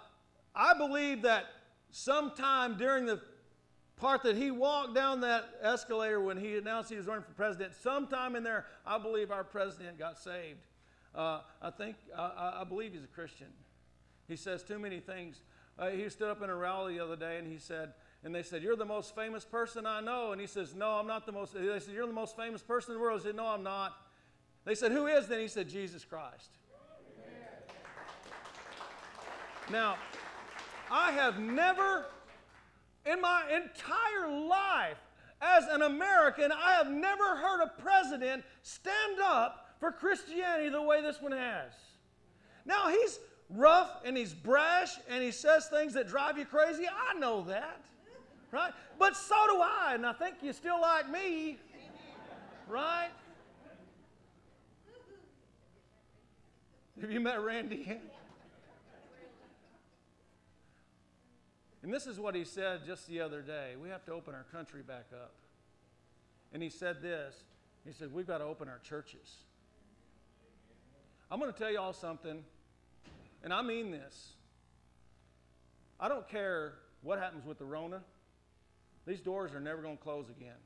I 0.54 0.76
believe 0.76 1.22
that 1.22 1.44
sometime 1.90 2.76
during 2.76 3.06
the 3.06 3.20
part 4.00 4.22
that 4.22 4.36
he 4.36 4.50
walked 4.50 4.94
down 4.94 5.20
that 5.20 5.44
escalator 5.62 6.20
when 6.20 6.38
he 6.38 6.56
announced 6.56 6.90
he 6.90 6.96
was 6.96 7.06
running 7.06 7.24
for 7.24 7.32
president, 7.32 7.74
sometime 7.74 8.34
in 8.34 8.42
there, 8.42 8.66
I 8.86 8.98
believe 8.98 9.30
our 9.30 9.44
president 9.44 9.98
got 9.98 10.18
saved. 10.18 10.60
Uh, 11.14 11.40
I 11.60 11.70
think, 11.70 11.96
I, 12.16 12.60
I, 12.60 12.64
believe 12.64 12.92
he's 12.92 13.04
a 13.04 13.08
Christian. 13.08 13.48
He 14.28 14.36
says 14.36 14.62
too 14.62 14.78
many 14.78 15.00
things. 15.00 15.42
Uh, 15.78 15.90
he 15.90 16.08
stood 16.08 16.30
up 16.30 16.42
in 16.42 16.50
a 16.50 16.54
rally 16.54 16.94
the 16.94 17.04
other 17.04 17.16
day 17.16 17.38
and 17.38 17.50
he 17.50 17.58
said, 17.58 17.92
and 18.22 18.34
they 18.34 18.42
said, 18.42 18.62
You're 18.62 18.76
the 18.76 18.84
most 18.84 19.14
famous 19.14 19.44
person 19.44 19.86
I 19.86 20.00
know. 20.00 20.32
And 20.32 20.40
he 20.40 20.46
says, 20.46 20.74
No, 20.74 20.90
I'm 20.90 21.06
not 21.06 21.26
the 21.26 21.32
most. 21.32 21.54
They 21.54 21.80
said, 21.80 21.94
You're 21.94 22.06
the 22.06 22.12
most 22.12 22.36
famous 22.36 22.62
person 22.62 22.92
in 22.92 22.98
the 22.98 23.02
world. 23.02 23.20
He 23.20 23.26
said, 23.28 23.34
No, 23.34 23.46
I'm 23.46 23.62
not. 23.62 23.94
They 24.64 24.74
said, 24.74 24.92
Who 24.92 25.06
is 25.06 25.26
then? 25.26 25.40
He 25.40 25.48
said, 25.48 25.68
Jesus 25.68 26.04
Christ. 26.04 26.50
Now, 29.70 29.96
I 30.90 31.12
have 31.12 31.38
never 31.38 32.06
in 33.06 33.20
my 33.20 33.44
entire 33.54 34.30
life 34.30 34.98
as 35.40 35.64
an 35.68 35.82
American, 35.82 36.52
I 36.52 36.72
have 36.72 36.90
never 36.90 37.36
heard 37.36 37.62
a 37.62 37.80
president 37.80 38.44
stand 38.62 39.20
up 39.22 39.74
for 39.80 39.90
Christianity 39.90 40.68
the 40.68 40.82
way 40.82 41.00
this 41.00 41.20
one 41.20 41.32
has. 41.32 41.72
Now, 42.66 42.88
he's 42.88 43.18
rough 43.48 43.90
and 44.04 44.16
he's 44.16 44.34
brash 44.34 44.96
and 45.08 45.22
he 45.22 45.30
says 45.30 45.66
things 45.66 45.94
that 45.94 46.08
drive 46.08 46.36
you 46.36 46.44
crazy. 46.44 46.84
I 46.86 47.18
know 47.18 47.42
that, 47.44 47.80
right? 48.52 48.72
But 48.98 49.16
so 49.16 49.34
do 49.50 49.60
I, 49.62 49.92
and 49.94 50.04
I 50.04 50.12
think 50.12 50.36
you 50.42 50.52
still 50.52 50.80
like 50.80 51.10
me, 51.10 51.58
right? 52.68 53.08
Have 57.00 57.10
you 57.10 57.20
met 57.20 57.42
Randy? 57.42 57.98
And 61.82 61.92
this 61.92 62.06
is 62.06 62.18
what 62.20 62.34
he 62.34 62.44
said 62.44 62.80
just 62.86 63.08
the 63.08 63.20
other 63.20 63.40
day. 63.40 63.74
We 63.80 63.88
have 63.88 64.04
to 64.04 64.12
open 64.12 64.34
our 64.34 64.44
country 64.52 64.82
back 64.82 65.06
up. 65.12 65.32
And 66.52 66.62
he 66.62 66.68
said 66.68 67.00
this 67.00 67.34
He 67.86 67.92
said, 67.92 68.12
We've 68.12 68.26
got 68.26 68.38
to 68.38 68.44
open 68.44 68.68
our 68.68 68.80
churches. 68.80 69.36
I'm 71.30 71.38
going 71.38 71.52
to 71.52 71.58
tell 71.58 71.70
you 71.70 71.78
all 71.78 71.92
something, 71.92 72.42
and 73.44 73.52
I 73.52 73.62
mean 73.62 73.92
this. 73.92 74.32
I 76.00 76.08
don't 76.08 76.28
care 76.28 76.74
what 77.02 77.18
happens 77.18 77.46
with 77.46 77.58
the 77.58 77.64
Rona, 77.64 78.00
these 79.06 79.20
doors 79.20 79.54
are 79.54 79.60
never 79.60 79.82
going 79.82 79.96
to 79.96 80.02
close 80.02 80.28
again. 80.28 80.56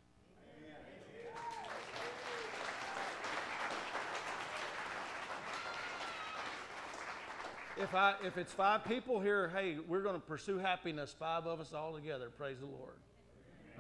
If 7.77 7.95
I 7.95 8.15
if 8.25 8.37
it's 8.37 8.53
five 8.53 8.85
people 8.85 9.21
here, 9.21 9.51
hey, 9.55 9.79
we're 9.87 10.03
going 10.03 10.15
to 10.15 10.21
pursue 10.21 10.59
happiness, 10.59 11.15
five 11.19 11.47
of 11.47 11.61
us 11.61 11.73
all 11.73 11.95
together. 11.95 12.31
Praise 12.31 12.59
the 12.61 12.67
Lord. 12.67 12.95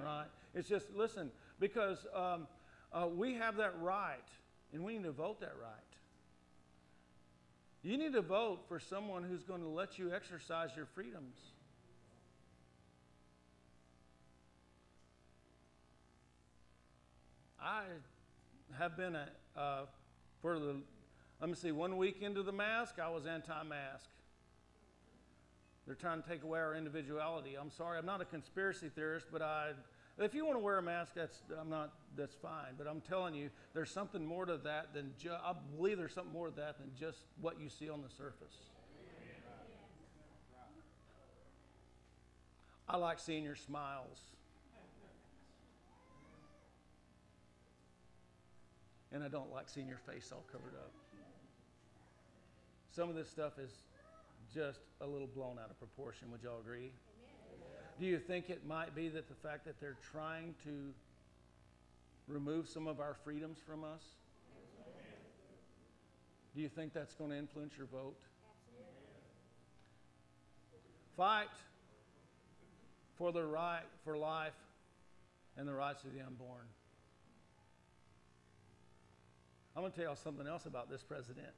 Right? 0.02 0.26
It's 0.54 0.68
just 0.68 0.86
listen 0.94 1.30
because 1.60 2.04
um, 2.14 2.46
uh, 2.92 3.06
we 3.06 3.34
have 3.34 3.56
that 3.56 3.74
right, 3.80 4.16
and 4.72 4.84
we 4.84 4.94
need 4.94 5.04
to 5.04 5.12
vote 5.12 5.40
that 5.40 5.54
right. 5.60 5.70
You 7.82 7.98
need 7.98 8.14
to 8.14 8.22
vote 8.22 8.60
for 8.66 8.80
someone 8.80 9.22
who's 9.22 9.42
going 9.42 9.60
to 9.60 9.68
let 9.68 9.98
you 9.98 10.12
exercise 10.12 10.70
your 10.74 10.86
freedoms. 10.86 11.36
I 17.60 17.84
have 18.78 18.96
been 18.96 19.14
a, 19.14 19.28
uh, 19.56 19.80
for 20.40 20.58
the 20.58 20.76
let 21.44 21.50
me 21.50 21.56
see, 21.56 21.72
one 21.72 21.98
week 21.98 22.22
into 22.22 22.42
the 22.42 22.52
mask, 22.52 22.94
I 22.98 23.10
was 23.10 23.26
anti 23.26 23.62
mask. 23.64 24.08
They're 25.84 25.94
trying 25.94 26.22
to 26.22 26.26
take 26.26 26.42
away 26.42 26.58
our 26.58 26.74
individuality. 26.74 27.54
I'm 27.60 27.70
sorry, 27.70 27.98
I'm 27.98 28.06
not 28.06 28.22
a 28.22 28.24
conspiracy 28.24 28.88
theorist, 28.88 29.26
but 29.30 29.42
I, 29.42 29.72
if 30.16 30.34
you 30.34 30.46
want 30.46 30.56
to 30.56 30.60
wear 30.60 30.78
a 30.78 30.82
mask, 30.82 31.12
that's, 31.14 31.42
I'm 31.60 31.68
not, 31.68 31.92
that's 32.16 32.34
fine. 32.34 32.72
But 32.78 32.86
I'm 32.86 33.02
telling 33.02 33.34
you, 33.34 33.50
there's 33.74 33.90
something 33.90 34.24
more 34.24 34.46
to 34.46 34.56
that 34.64 34.94
than 34.94 35.12
ju- 35.18 35.32
I 35.32 35.52
believe 35.76 35.98
there's 35.98 36.14
something 36.14 36.32
more 36.32 36.48
to 36.48 36.56
that 36.56 36.78
than 36.78 36.90
just 36.98 37.18
what 37.42 37.60
you 37.60 37.68
see 37.68 37.90
on 37.90 38.00
the 38.00 38.08
surface. 38.08 38.56
I 42.88 42.96
like 42.96 43.18
seeing 43.18 43.44
your 43.44 43.54
smiles. 43.54 44.18
And 49.12 49.22
I 49.22 49.28
don't 49.28 49.52
like 49.52 49.68
seeing 49.68 49.88
your 49.88 50.00
face 50.06 50.30
all 50.32 50.46
covered 50.50 50.74
up. 50.76 51.03
Some 52.94 53.08
of 53.08 53.16
this 53.16 53.28
stuff 53.28 53.58
is 53.58 53.72
just 54.54 54.78
a 55.00 55.06
little 55.06 55.26
blown 55.26 55.58
out 55.58 55.68
of 55.68 55.78
proportion. 55.80 56.30
Would 56.30 56.44
y'all 56.44 56.60
agree? 56.60 56.92
Do 57.98 58.06
you 58.06 58.20
think 58.20 58.50
it 58.50 58.64
might 58.64 58.94
be 58.94 59.08
that 59.08 59.28
the 59.28 59.34
fact 59.34 59.64
that 59.64 59.80
they're 59.80 59.96
trying 60.12 60.54
to 60.62 60.92
remove 62.28 62.68
some 62.68 62.86
of 62.86 63.00
our 63.00 63.16
freedoms 63.24 63.58
from 63.66 63.82
us? 63.82 64.02
Do 66.54 66.62
you 66.62 66.68
think 66.68 66.92
that's 66.92 67.14
going 67.14 67.30
to 67.30 67.36
influence 67.36 67.74
your 67.76 67.88
vote? 67.88 68.14
Fight 71.16 71.48
for 73.16 73.32
the 73.32 73.44
right 73.44 73.82
for 74.04 74.16
life 74.16 74.52
and 75.56 75.66
the 75.66 75.74
rights 75.74 76.04
of 76.04 76.12
the 76.14 76.20
unborn. 76.20 76.66
I'm 79.74 79.82
going 79.82 79.90
to 79.90 79.96
tell 79.96 80.06
y'all 80.06 80.16
something 80.16 80.46
else 80.46 80.66
about 80.66 80.88
this 80.88 81.02
president. 81.02 81.48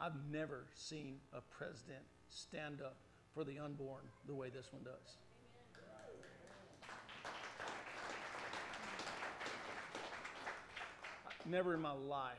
I've 0.00 0.14
never 0.32 0.64
seen 0.74 1.16
a 1.34 1.42
president 1.42 2.00
stand 2.30 2.80
up 2.80 2.96
for 3.34 3.44
the 3.44 3.58
unborn 3.58 4.04
the 4.26 4.34
way 4.34 4.48
this 4.48 4.72
one 4.72 4.82
does. 4.82 5.16
Never 11.44 11.74
in 11.74 11.82
my 11.82 11.92
life. 11.92 12.38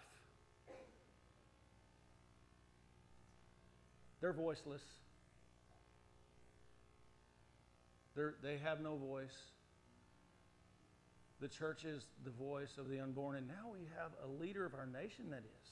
They're 4.21 4.33
voiceless. 4.33 4.81
They're, 8.15 8.35
they 8.43 8.57
have 8.63 8.81
no 8.81 8.95
voice. 8.95 9.35
The 11.39 11.47
church 11.47 11.85
is 11.85 12.05
the 12.23 12.29
voice 12.31 12.77
of 12.77 12.89
the 12.89 12.99
unborn, 12.99 13.37
and 13.37 13.47
now 13.47 13.71
we 13.71 13.79
have 13.97 14.11
a 14.23 14.27
leader 14.41 14.65
of 14.65 14.75
our 14.75 14.85
nation 14.85 15.29
that 15.31 15.43
is. 15.43 15.69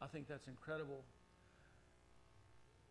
I 0.00 0.06
think 0.06 0.28
that's 0.28 0.48
incredible. 0.48 1.02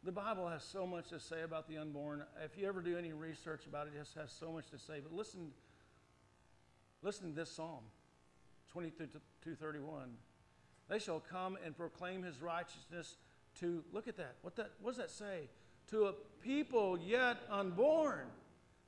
The 0.04 0.12
Bible 0.12 0.48
has 0.48 0.63
so 0.63 0.86
much 0.86 1.10
to 1.10 1.20
say 1.20 1.41
about 1.43 1.67
the 1.67 1.78
unborn. 1.78 2.24
If 2.43 2.58
you 2.58 2.67
ever 2.67 2.82
do 2.82 2.98
any 2.98 3.13
research 3.13 3.65
about 3.65 3.88
it, 3.88 3.93
it 3.96 4.00
just 4.00 4.15
has 4.15 4.32
so 4.32 4.52
much 4.52 4.70
to 4.70 4.80
say. 4.80 5.00
But 5.02 5.13
listen, 5.13 5.52
listen 7.02 7.30
to 7.30 7.36
this 7.36 7.52
psalm, 7.52 7.84
2231. 8.74 10.10
They 10.89 11.00
shall 11.00 11.20
come 11.20 11.58
and 11.65 11.76
proclaim 11.76 12.24
his 12.24 12.41
righteousness 12.41 13.17
to, 13.60 13.84
look 13.91 14.08
at 14.08 14.17
that. 14.17 14.36
What, 14.41 14.56
that, 14.58 14.72
what 14.82 14.91
does 14.91 14.98
that 14.98 15.12
say? 15.12 15.50
To 15.89 16.06
a 16.06 16.13
people 16.41 16.98
yet 16.98 17.38
unborn 17.50 18.28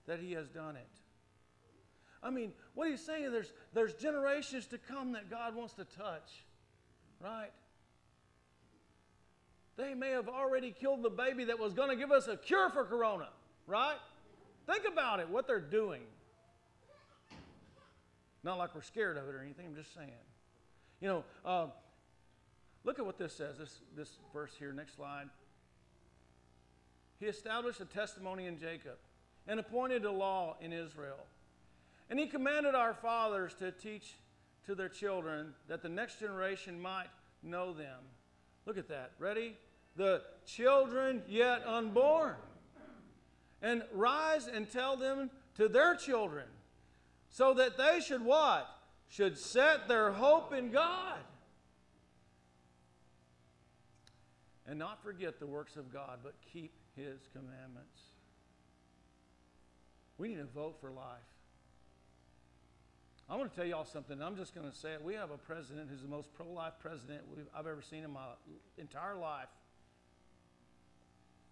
that 0.05 0.19
he 0.19 0.33
has 0.33 0.47
done 0.47 0.75
it. 0.75 0.87
I 2.21 2.29
mean, 2.29 2.51
what 2.75 2.89
he's 2.89 3.05
saying, 3.05 3.31
there's, 3.31 3.51
there's 3.73 3.93
generations 3.93 4.67
to 4.67 4.77
come 4.77 5.13
that 5.13 5.29
God 5.29 5.55
wants 5.55 5.73
to 5.75 5.85
touch, 5.85 6.45
right? 7.21 7.51
They 9.79 9.93
may 9.93 10.09
have 10.09 10.27
already 10.27 10.75
killed 10.77 11.03
the 11.03 11.09
baby 11.09 11.45
that 11.45 11.57
was 11.57 11.73
going 11.73 11.87
to 11.87 11.95
give 11.95 12.11
us 12.11 12.27
a 12.27 12.35
cure 12.35 12.69
for 12.69 12.83
corona, 12.83 13.29
right? 13.65 13.95
Think 14.67 14.83
about 14.85 15.21
it, 15.21 15.29
what 15.29 15.47
they're 15.47 15.61
doing. 15.61 16.01
Not 18.43 18.57
like 18.57 18.75
we're 18.75 18.81
scared 18.81 19.15
of 19.15 19.29
it 19.29 19.33
or 19.33 19.41
anything, 19.41 19.67
I'm 19.67 19.75
just 19.75 19.95
saying. 19.95 20.09
You 20.99 21.07
know, 21.07 21.23
uh, 21.45 21.67
look 22.83 22.99
at 22.99 23.05
what 23.05 23.17
this 23.17 23.33
says, 23.33 23.57
this, 23.57 23.79
this 23.95 24.17
verse 24.33 24.51
here, 24.59 24.73
next 24.73 24.97
slide. 24.97 25.29
He 27.21 27.27
established 27.27 27.79
a 27.79 27.85
testimony 27.85 28.47
in 28.47 28.59
Jacob 28.59 28.97
and 29.47 29.61
appointed 29.61 30.03
a 30.03 30.11
law 30.11 30.57
in 30.59 30.73
Israel. 30.73 31.25
And 32.09 32.19
he 32.19 32.27
commanded 32.27 32.75
our 32.75 32.93
fathers 32.93 33.53
to 33.59 33.71
teach 33.71 34.15
to 34.65 34.75
their 34.75 34.89
children 34.89 35.53
that 35.69 35.81
the 35.81 35.89
next 35.89 36.19
generation 36.19 36.81
might 36.81 37.07
know 37.41 37.71
them. 37.71 37.99
Look 38.65 38.77
at 38.77 38.89
that. 38.89 39.11
Ready? 39.19 39.55
The 39.95 40.21
children 40.45 41.21
yet 41.27 41.65
unborn. 41.65 42.35
And 43.61 43.83
rise 43.93 44.47
and 44.47 44.69
tell 44.69 44.95
them 44.95 45.29
to 45.55 45.67
their 45.67 45.93
children, 45.95 46.45
so 47.29 47.53
that 47.55 47.77
they 47.77 47.99
should 47.99 48.23
what? 48.23 48.69
Should 49.09 49.37
set 49.37 49.89
their 49.89 50.11
hope 50.11 50.53
in 50.53 50.71
God. 50.71 51.17
and 54.69 54.77
not 54.77 55.01
forget 55.03 55.39
the 55.39 55.47
works 55.47 55.75
of 55.75 55.91
God, 55.91 56.19
but 56.23 56.35
keep 56.53 56.71
his 56.95 57.27
commandments. 57.33 58.01
We 60.19 60.27
need 60.27 60.37
to 60.37 60.43
vote 60.43 60.77
for 60.79 60.91
life. 60.91 61.17
I 63.27 63.35
want 63.35 63.51
to 63.51 63.55
tell 63.55 63.65
y'all 63.65 63.85
something. 63.85 64.21
I'm 64.21 64.35
just 64.35 64.53
going 64.53 64.69
to 64.69 64.75
say 64.75 64.93
it. 64.93 65.03
We 65.03 65.15
have 65.15 65.31
a 65.31 65.37
president 65.37 65.89
who's 65.89 66.01
the 66.03 66.07
most 66.07 66.33
pro 66.33 66.47
life 66.47 66.73
president 66.79 67.21
I've 67.55 67.65
ever 67.65 67.81
seen 67.81 68.03
in 68.03 68.11
my 68.11 68.25
entire 68.77 69.15
life. 69.15 69.47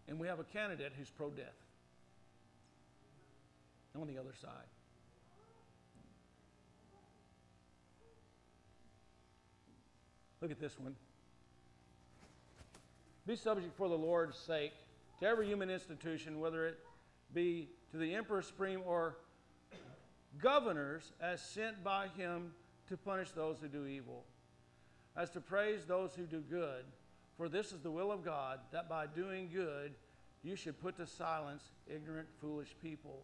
And 0.07 0.19
we 0.19 0.27
have 0.27 0.39
a 0.39 0.43
candidate 0.43 0.93
who's 0.97 1.09
pro 1.09 1.29
death 1.29 1.45
on 3.99 4.07
the 4.07 4.17
other 4.17 4.33
side. 4.41 4.51
Look 10.41 10.51
at 10.51 10.59
this 10.59 10.79
one. 10.79 10.95
Be 13.25 13.35
subject 13.35 13.75
for 13.75 13.89
the 13.89 13.97
Lord's 13.97 14.37
sake 14.37 14.73
to 15.19 15.25
every 15.25 15.47
human 15.47 15.69
institution, 15.69 16.39
whether 16.39 16.67
it 16.67 16.77
be 17.33 17.69
to 17.91 17.97
the 17.97 18.13
emperor 18.13 18.41
supreme 18.41 18.81
or 18.85 19.17
governors 20.39 21.11
as 21.19 21.41
sent 21.41 21.83
by 21.83 22.07
him 22.15 22.53
to 22.87 22.95
punish 22.95 23.31
those 23.31 23.57
who 23.59 23.67
do 23.67 23.85
evil, 23.85 24.23
as 25.15 25.29
to 25.31 25.41
praise 25.41 25.85
those 25.85 26.13
who 26.15 26.23
do 26.23 26.39
good. 26.39 26.85
For 27.37 27.47
this 27.47 27.71
is 27.71 27.81
the 27.81 27.91
will 27.91 28.11
of 28.11 28.25
God, 28.25 28.59
that 28.71 28.89
by 28.89 29.05
doing 29.05 29.49
good 29.53 29.93
you 30.43 30.55
should 30.55 30.81
put 30.81 30.97
to 30.97 31.05
silence 31.05 31.63
ignorant, 31.87 32.27
foolish 32.41 32.75
people. 32.81 33.23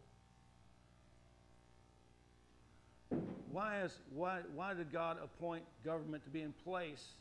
Why, 3.52 3.82
is, 3.82 4.00
why, 4.14 4.40
why 4.56 4.74
did 4.74 4.92
God 4.92 5.18
appoint 5.24 5.64
government 5.84 6.24
to 6.24 6.30
be 6.30 6.42
in 6.42 6.54
place? 6.64 7.14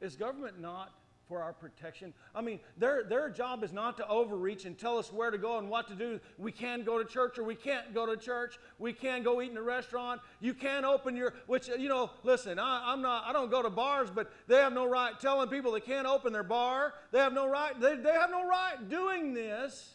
Is 0.00 0.16
government 0.16 0.60
not 0.60 0.92
for 1.28 1.42
our 1.42 1.52
protection. 1.52 2.14
I 2.34 2.40
mean, 2.40 2.58
their, 2.78 3.04
their 3.04 3.28
job 3.28 3.62
is 3.62 3.72
not 3.72 3.96
to 3.98 4.08
overreach 4.08 4.64
and 4.64 4.76
tell 4.76 4.98
us 4.98 5.12
where 5.12 5.30
to 5.30 5.38
go 5.38 5.58
and 5.58 5.68
what 5.68 5.86
to 5.88 5.94
do. 5.94 6.18
We 6.38 6.50
can 6.50 6.84
go 6.84 7.00
to 7.00 7.04
church 7.04 7.38
or 7.38 7.44
we 7.44 7.54
can't 7.54 7.94
go 7.94 8.06
to 8.06 8.16
church. 8.16 8.58
We 8.78 8.92
can 8.94 9.22
go 9.22 9.42
eat 9.42 9.50
in 9.50 9.56
a 9.58 9.62
restaurant. 9.62 10.22
You 10.40 10.54
can't 10.54 10.86
open 10.86 11.14
your, 11.14 11.34
which, 11.46 11.68
you 11.68 11.88
know, 11.88 12.10
listen, 12.22 12.58
I, 12.58 12.92
I'm 12.92 13.02
not, 13.02 13.24
I 13.26 13.32
don't 13.32 13.50
go 13.50 13.62
to 13.62 13.70
bars, 13.70 14.08
but 14.12 14.32
they 14.46 14.56
have 14.56 14.72
no 14.72 14.88
right 14.88 15.18
telling 15.20 15.48
people 15.48 15.72
they 15.72 15.80
can't 15.80 16.06
open 16.06 16.32
their 16.32 16.42
bar. 16.42 16.94
They 17.12 17.18
have 17.18 17.34
no 17.34 17.48
right, 17.48 17.78
they, 17.78 17.96
they 17.96 18.12
have 18.12 18.30
no 18.30 18.48
right 18.48 18.88
doing 18.88 19.34
this 19.34 19.94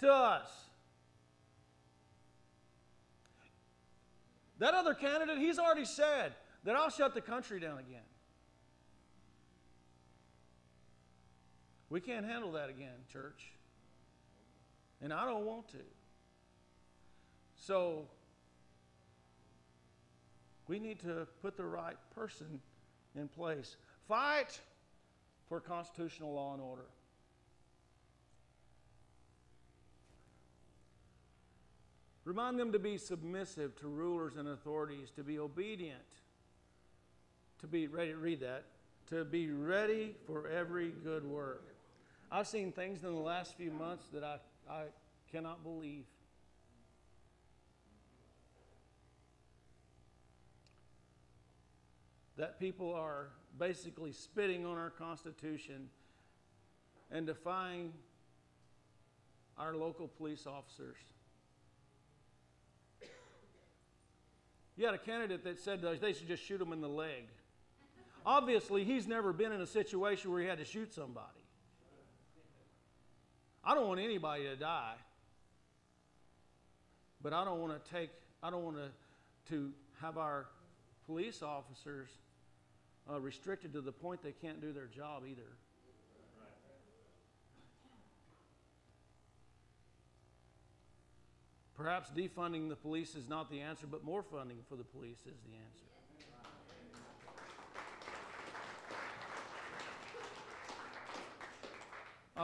to 0.00 0.12
us. 0.12 0.48
That 4.58 4.74
other 4.74 4.94
candidate, 4.94 5.38
he's 5.38 5.58
already 5.58 5.84
said 5.84 6.34
that 6.64 6.76
I'll 6.76 6.90
shut 6.90 7.14
the 7.14 7.20
country 7.20 7.60
down 7.60 7.78
again. 7.78 8.00
We 11.94 12.00
can't 12.00 12.26
handle 12.26 12.50
that 12.50 12.70
again, 12.70 13.04
church. 13.12 13.52
And 15.00 15.12
I 15.12 15.24
don't 15.24 15.44
want 15.44 15.68
to. 15.68 15.78
So, 17.54 18.08
we 20.66 20.80
need 20.80 20.98
to 21.02 21.28
put 21.40 21.56
the 21.56 21.64
right 21.64 21.94
person 22.12 22.58
in 23.14 23.28
place. 23.28 23.76
Fight 24.08 24.58
for 25.48 25.60
constitutional 25.60 26.34
law 26.34 26.54
and 26.54 26.60
order. 26.60 26.86
Remind 32.24 32.58
them 32.58 32.72
to 32.72 32.80
be 32.80 32.98
submissive 32.98 33.76
to 33.76 33.86
rulers 33.86 34.34
and 34.34 34.48
authorities, 34.48 35.12
to 35.14 35.22
be 35.22 35.38
obedient, 35.38 36.02
to 37.60 37.68
be 37.68 37.86
ready 37.86 38.10
to 38.10 38.16
read 38.16 38.40
that, 38.40 38.64
to 39.10 39.24
be 39.24 39.48
ready 39.52 40.16
for 40.26 40.48
every 40.48 40.90
good 40.90 41.24
work. 41.24 41.73
I've 42.34 42.48
seen 42.48 42.72
things 42.72 43.04
in 43.04 43.14
the 43.14 43.20
last 43.20 43.56
few 43.56 43.70
months 43.70 44.06
that 44.12 44.24
I, 44.24 44.38
I 44.68 44.82
cannot 45.30 45.62
believe. 45.62 46.02
That 52.36 52.58
people 52.58 52.92
are 52.92 53.28
basically 53.56 54.10
spitting 54.10 54.66
on 54.66 54.76
our 54.76 54.90
Constitution 54.90 55.88
and 57.12 57.24
defying 57.24 57.92
our 59.56 59.76
local 59.76 60.08
police 60.08 60.44
officers. 60.44 60.96
You 64.76 64.86
had 64.86 64.94
a 64.96 64.98
candidate 64.98 65.44
that 65.44 65.60
said 65.60 65.82
they 66.00 66.12
should 66.12 66.26
just 66.26 66.42
shoot 66.42 66.60
him 66.60 66.72
in 66.72 66.80
the 66.80 66.88
leg. 66.88 67.28
Obviously, 68.26 68.82
he's 68.82 69.06
never 69.06 69.32
been 69.32 69.52
in 69.52 69.60
a 69.60 69.66
situation 69.68 70.32
where 70.32 70.40
he 70.40 70.48
had 70.48 70.58
to 70.58 70.64
shoot 70.64 70.92
somebody. 70.92 71.43
I 73.66 73.74
don't 73.74 73.88
want 73.88 74.00
anybody 74.00 74.44
to 74.44 74.56
die. 74.56 74.94
But 77.22 77.32
I 77.32 77.44
don't 77.44 77.60
want 77.60 77.72
to 77.82 77.90
take, 77.90 78.10
I 78.42 78.50
don't 78.50 78.64
want 78.64 78.76
to, 78.76 78.90
to 79.54 79.70
have 80.00 80.18
our 80.18 80.46
police 81.06 81.42
officers 81.42 82.08
uh, 83.10 83.20
restricted 83.20 83.72
to 83.72 83.80
the 83.80 83.92
point 83.92 84.22
they 84.22 84.32
can't 84.32 84.60
do 84.60 84.72
their 84.72 84.86
job 84.86 85.22
either. 85.28 85.42
Perhaps 91.76 92.10
defunding 92.10 92.68
the 92.68 92.76
police 92.76 93.16
is 93.16 93.28
not 93.28 93.50
the 93.50 93.60
answer, 93.60 93.86
but 93.90 94.04
more 94.04 94.22
funding 94.22 94.58
for 94.68 94.76
the 94.76 94.84
police 94.84 95.18
is 95.26 95.40
the 95.44 95.56
answer. 95.56 95.93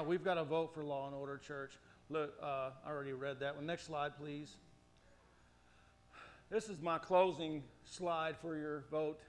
Uh, 0.01 0.05
we've 0.05 0.25
got 0.25 0.35
to 0.35 0.45
vote 0.45 0.73
for 0.73 0.85
law 0.85 1.07
and 1.07 1.15
order, 1.15 1.37
church. 1.37 1.73
Look, 2.09 2.33
uh, 2.43 2.71
I 2.85 2.89
already 2.89 3.13
read 3.13 3.41
that 3.41 3.57
one. 3.57 3.67
Next 3.67 3.87
slide, 3.87 4.17
please. 4.17 4.57
This 6.49 6.69
is 6.69 6.81
my 6.81 6.99
closing 6.99 7.63
slide 7.85 8.37
for 8.41 8.57
your 8.57 8.85
vote. 8.91 9.21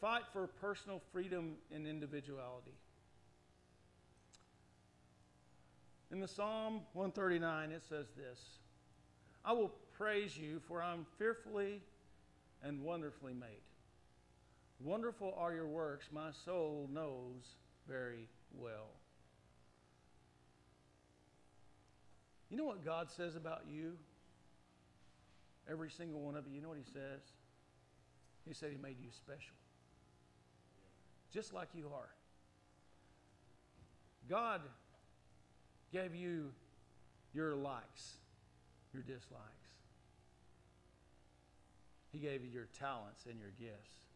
Fight 0.00 0.22
for 0.32 0.46
personal 0.46 1.00
freedom 1.12 1.52
and 1.74 1.86
individuality. 1.86 2.72
In 6.12 6.20
the 6.20 6.28
Psalm 6.28 6.80
139, 6.92 7.70
it 7.70 7.82
says 7.88 8.06
this 8.16 8.40
I 9.44 9.52
will 9.52 9.72
praise 9.96 10.36
you, 10.36 10.60
for 10.66 10.82
I'm 10.82 11.06
fearfully 11.18 11.80
and 12.62 12.82
wonderfully 12.82 13.32
made. 13.32 13.62
Wonderful 14.80 15.34
are 15.38 15.54
your 15.54 15.68
works, 15.68 16.08
my 16.12 16.30
soul 16.44 16.88
knows 16.92 17.56
very 17.88 18.28
well. 18.58 18.90
You 22.50 22.56
know 22.56 22.64
what 22.64 22.84
God 22.84 23.10
says 23.10 23.36
about 23.36 23.62
you? 23.70 23.92
Every 25.70 25.90
single 25.90 26.20
one 26.20 26.36
of 26.36 26.46
you. 26.48 26.54
You 26.56 26.62
know 26.62 26.68
what 26.68 26.78
He 26.78 26.92
says? 26.92 27.20
He 28.46 28.54
said 28.54 28.70
He 28.72 28.78
made 28.78 28.96
you 29.00 29.08
special. 29.10 29.54
Just 31.32 31.54
like 31.54 31.68
you 31.74 31.86
are. 31.94 32.10
God 34.28 34.60
gave 35.92 36.14
you 36.14 36.50
your 37.32 37.54
likes, 37.54 38.16
your 38.92 39.02
dislikes. 39.02 39.60
He 42.12 42.18
gave 42.18 42.44
you 42.44 42.50
your 42.50 42.68
talents 42.78 43.26
and 43.28 43.38
your 43.38 43.50
gifts. 43.58 44.09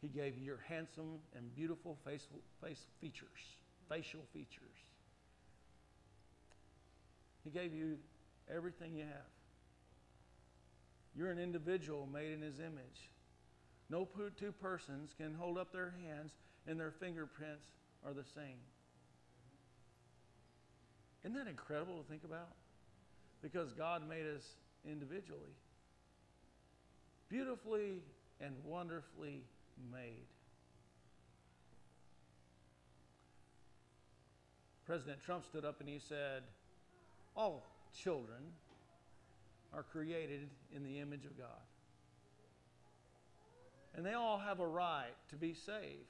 He 0.00 0.08
gave 0.08 0.38
you 0.38 0.44
your 0.44 0.60
handsome 0.66 1.18
and 1.36 1.54
beautiful 1.54 1.98
face, 2.04 2.26
face 2.64 2.86
features, 3.00 3.28
facial 3.88 4.20
features. 4.32 4.76
He 7.44 7.50
gave 7.50 7.74
you 7.74 7.98
everything 8.54 8.94
you 8.94 9.04
have. 9.04 9.30
You're 11.14 11.30
an 11.30 11.38
individual 11.38 12.08
made 12.10 12.32
in 12.32 12.40
His 12.40 12.60
image. 12.60 13.10
No 13.90 14.08
two 14.38 14.52
persons 14.52 15.14
can 15.18 15.34
hold 15.34 15.58
up 15.58 15.72
their 15.72 15.92
hands 16.06 16.32
and 16.66 16.78
their 16.78 16.92
fingerprints 16.92 17.66
are 18.06 18.12
the 18.12 18.24
same. 18.34 18.58
Isn't 21.24 21.36
that 21.36 21.48
incredible 21.48 22.00
to 22.00 22.08
think 22.08 22.24
about? 22.24 22.48
Because 23.42 23.72
God 23.72 24.08
made 24.08 24.26
us 24.26 24.44
individually, 24.88 25.54
beautifully 27.28 28.02
and 28.40 28.54
wonderfully 28.64 29.42
made. 29.92 30.26
President 34.86 35.18
Trump 35.24 35.44
stood 35.44 35.64
up 35.64 35.80
and 35.80 35.88
he 35.88 36.00
said, 36.00 36.42
All 37.36 37.64
children 38.02 38.40
are 39.72 39.84
created 39.84 40.48
in 40.74 40.82
the 40.82 40.98
image 40.98 41.24
of 41.24 41.38
God. 41.38 41.62
And 43.94 44.04
they 44.04 44.14
all 44.14 44.38
have 44.38 44.60
a 44.60 44.66
right 44.66 45.14
to 45.30 45.36
be 45.36 45.54
safe 45.54 46.08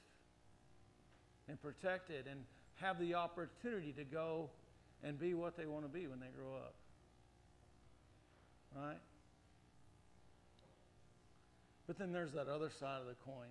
and 1.47 1.61
protected 1.61 2.27
and 2.27 2.39
have 2.75 2.99
the 2.99 3.15
opportunity 3.15 3.91
to 3.93 4.03
go 4.03 4.49
and 5.03 5.19
be 5.19 5.33
what 5.33 5.57
they 5.57 5.65
want 5.65 5.83
to 5.83 5.89
be 5.89 6.07
when 6.07 6.19
they 6.19 6.29
grow 6.35 6.55
up. 6.55 6.73
Right? 8.75 8.97
But 11.91 11.97
then 11.97 12.13
there's 12.13 12.31
that 12.31 12.47
other 12.47 12.69
side 12.69 13.01
of 13.01 13.07
the 13.07 13.15
coin. 13.25 13.49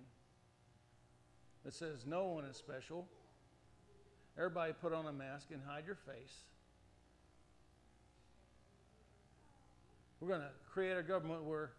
that 1.63 1.75
says 1.75 2.07
no 2.07 2.25
one 2.25 2.43
is 2.43 2.57
special. 2.57 3.07
Everybody 4.35 4.73
put 4.81 4.93
on 4.93 5.05
a 5.05 5.13
mask 5.13 5.49
and 5.51 5.61
hide 5.63 5.85
your 5.85 5.93
face. 6.07 6.39
We're 10.19 10.29
going 10.29 10.41
to 10.41 10.49
create 10.73 10.97
a 10.97 11.03
government 11.03 11.43
where 11.43 11.73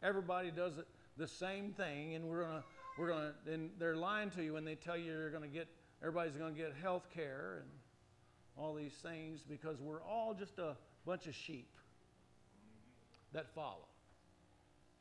everybody 0.00 0.52
does 0.52 0.74
the 1.16 1.26
same 1.26 1.72
thing, 1.72 2.14
and 2.14 2.26
we're 2.26 2.44
going 2.44 2.58
to 2.58 2.64
we're 2.96 3.08
going 3.08 3.32
to 3.44 3.52
and 3.52 3.70
they're 3.76 3.96
lying 3.96 4.30
to 4.30 4.44
you 4.44 4.52
when 4.52 4.64
they 4.64 4.76
tell 4.76 4.96
you 4.96 5.06
you're 5.06 5.30
going 5.30 5.42
to 5.42 5.48
get 5.48 5.66
everybody's 6.02 6.36
going 6.36 6.54
to 6.54 6.60
get 6.60 6.72
health 6.80 7.08
care 7.12 7.62
and 7.62 7.70
all 8.56 8.74
these 8.74 8.94
things 9.02 9.40
because 9.42 9.80
we're 9.80 10.04
all 10.04 10.34
just 10.34 10.60
a 10.60 10.76
bunch 11.04 11.26
of 11.26 11.34
sheep 11.34 11.74
that 13.32 13.52
follow. 13.56 13.88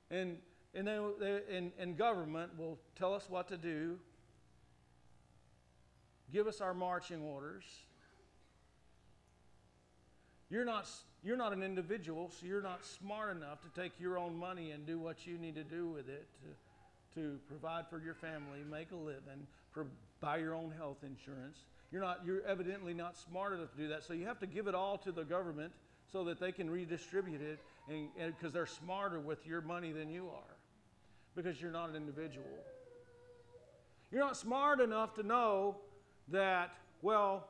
And 0.09 0.37
and 0.75 0.87
they 0.87 1.39
and, 1.51 1.71
and 1.79 1.97
government 1.97 2.51
will 2.57 2.77
tell 2.97 3.13
us 3.13 3.25
what 3.29 3.47
to 3.47 3.57
do, 3.57 3.97
give 6.31 6.47
us 6.47 6.61
our 6.61 6.73
marching 6.73 7.21
orders. 7.21 7.63
You're 10.49 10.65
not 10.65 10.89
you're 11.23 11.37
not 11.37 11.53
an 11.53 11.63
individual, 11.63 12.29
so 12.29 12.45
you're 12.45 12.61
not 12.61 12.85
smart 12.85 13.35
enough 13.35 13.61
to 13.61 13.81
take 13.81 13.93
your 13.99 14.17
own 14.17 14.37
money 14.37 14.71
and 14.71 14.85
do 14.85 14.99
what 14.99 15.25
you 15.25 15.37
need 15.37 15.55
to 15.55 15.63
do 15.63 15.87
with 15.87 16.07
it 16.07 16.27
to, 17.15 17.19
to 17.19 17.39
provide 17.47 17.87
for 17.89 17.99
your 17.99 18.13
family, 18.13 18.59
make 18.69 18.91
a 18.91 18.95
living, 18.95 19.47
pro- 19.73 19.87
buy 20.19 20.37
your 20.37 20.53
own 20.53 20.71
health 20.77 20.97
insurance. 21.03 21.57
You're 21.91 22.01
not 22.01 22.19
you're 22.25 22.45
evidently 22.45 22.93
not 22.93 23.17
smart 23.17 23.53
enough 23.53 23.71
to 23.71 23.77
do 23.77 23.87
that. 23.87 24.03
So 24.03 24.13
you 24.13 24.25
have 24.25 24.39
to 24.39 24.47
give 24.47 24.67
it 24.67 24.75
all 24.75 24.97
to 24.99 25.11
the 25.11 25.23
government 25.23 25.71
so 26.11 26.25
that 26.25 26.39
they 26.39 26.51
can 26.51 26.69
redistribute 26.69 27.41
it 27.41 27.59
and 27.87 28.09
because 28.37 28.53
they're 28.53 28.65
smarter 28.65 29.19
with 29.19 29.45
your 29.47 29.61
money 29.61 29.91
than 29.91 30.09
you 30.09 30.27
are 30.27 30.54
because 31.35 31.61
you're 31.61 31.71
not 31.71 31.89
an 31.89 31.95
individual. 31.95 32.45
You're 34.11 34.21
not 34.21 34.37
smart 34.37 34.79
enough 34.79 35.13
to 35.15 35.23
know 35.23 35.77
that, 36.29 36.73
well, 37.01 37.47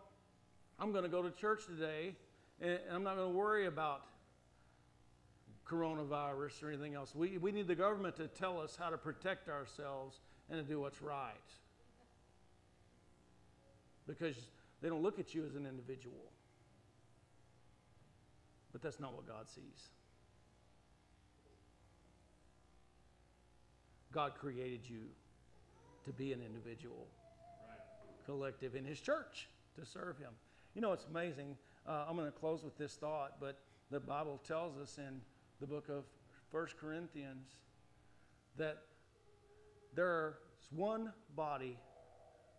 I'm 0.79 0.91
going 0.91 1.03
to 1.03 1.09
go 1.09 1.21
to 1.21 1.31
church 1.31 1.65
today 1.65 2.15
and 2.61 2.79
I'm 2.91 3.03
not 3.03 3.15
going 3.15 3.31
to 3.31 3.37
worry 3.37 3.67
about 3.67 4.01
coronavirus 5.67 6.63
or 6.63 6.69
anything 6.69 6.93
else. 6.93 7.13
We, 7.15 7.37
we 7.37 7.51
need 7.51 7.67
the 7.67 7.75
government 7.75 8.15
to 8.17 8.27
tell 8.27 8.59
us 8.59 8.77
how 8.79 8.89
to 8.89 8.97
protect 8.97 9.49
ourselves 9.49 10.19
and 10.49 10.59
to 10.59 10.63
do 10.63 10.79
what's 10.79 11.01
right. 11.01 11.33
Because 14.07 14.35
they 14.81 14.89
don't 14.89 15.01
look 15.01 15.19
at 15.19 15.33
you 15.33 15.45
as 15.45 15.55
an 15.55 15.65
individual. 15.65 16.31
But 18.71 18.81
that's 18.81 18.99
not 18.99 19.13
what 19.13 19.27
God 19.27 19.49
sees. 19.49 19.89
God 24.15 24.31
created 24.39 24.79
you 24.87 25.01
to 26.05 26.13
be 26.13 26.31
an 26.31 26.39
individual, 26.41 27.05
right. 27.67 27.77
collective 28.25 28.73
in 28.73 28.85
His 28.85 29.01
church 29.01 29.49
to 29.77 29.85
serve 29.85 30.17
Him. 30.17 30.31
You 30.73 30.79
know, 30.79 30.93
it's 30.93 31.05
amazing. 31.09 31.57
Uh, 31.85 32.05
I'm 32.07 32.15
going 32.15 32.31
to 32.31 32.39
close 32.39 32.63
with 32.63 32.77
this 32.77 32.93
thought, 32.95 33.33
but 33.41 33.59
the 33.91 33.99
Bible 33.99 34.39
tells 34.47 34.77
us 34.77 34.97
in 34.97 35.19
the 35.59 35.67
book 35.67 35.89
of 35.89 36.05
First 36.49 36.77
Corinthians 36.77 37.49
that 38.57 38.83
there's 39.95 40.35
one 40.73 41.11
body, 41.35 41.77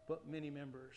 but 0.09 0.29
many 0.29 0.51
members. 0.51 0.97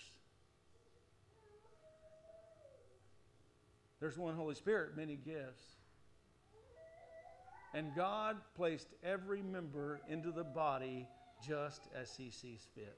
There's 4.02 4.18
one 4.18 4.36
Holy 4.36 4.56
Spirit, 4.56 4.98
many 4.98 5.16
gifts. 5.16 5.79
And 7.74 7.96
God 7.96 8.38
placed 8.56 8.88
every 9.04 9.42
member 9.42 10.02
into 10.10 10.32
the 10.32 10.44
body 10.44 11.08
just 11.46 11.88
as 11.96 12.16
He 12.16 12.30
sees 12.30 12.68
fit. 12.74 12.98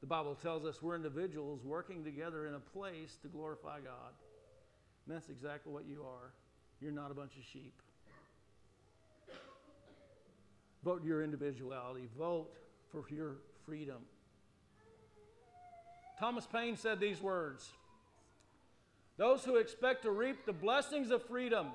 The 0.00 0.06
Bible 0.06 0.34
tells 0.34 0.64
us 0.64 0.82
we're 0.82 0.96
individuals 0.96 1.60
working 1.64 2.02
together 2.02 2.46
in 2.46 2.54
a 2.54 2.60
place 2.60 3.18
to 3.22 3.28
glorify 3.28 3.80
God. 3.80 4.12
And 5.06 5.14
that's 5.14 5.28
exactly 5.28 5.72
what 5.72 5.84
you 5.86 6.02
are. 6.02 6.32
You're 6.80 6.92
not 6.92 7.10
a 7.10 7.14
bunch 7.14 7.32
of 7.36 7.44
sheep. 7.44 7.74
Vote 10.82 11.04
your 11.04 11.22
individuality, 11.22 12.08
vote 12.18 12.50
for 12.90 13.04
your 13.14 13.36
freedom. 13.66 13.98
Thomas 16.18 16.46
Paine 16.46 16.76
said 16.76 17.00
these 17.00 17.20
words 17.20 17.70
those 19.20 19.44
who 19.44 19.56
expect 19.56 20.04
to 20.04 20.10
reap 20.10 20.46
the 20.46 20.52
blessings 20.52 21.10
of 21.10 21.22
freedom 21.22 21.66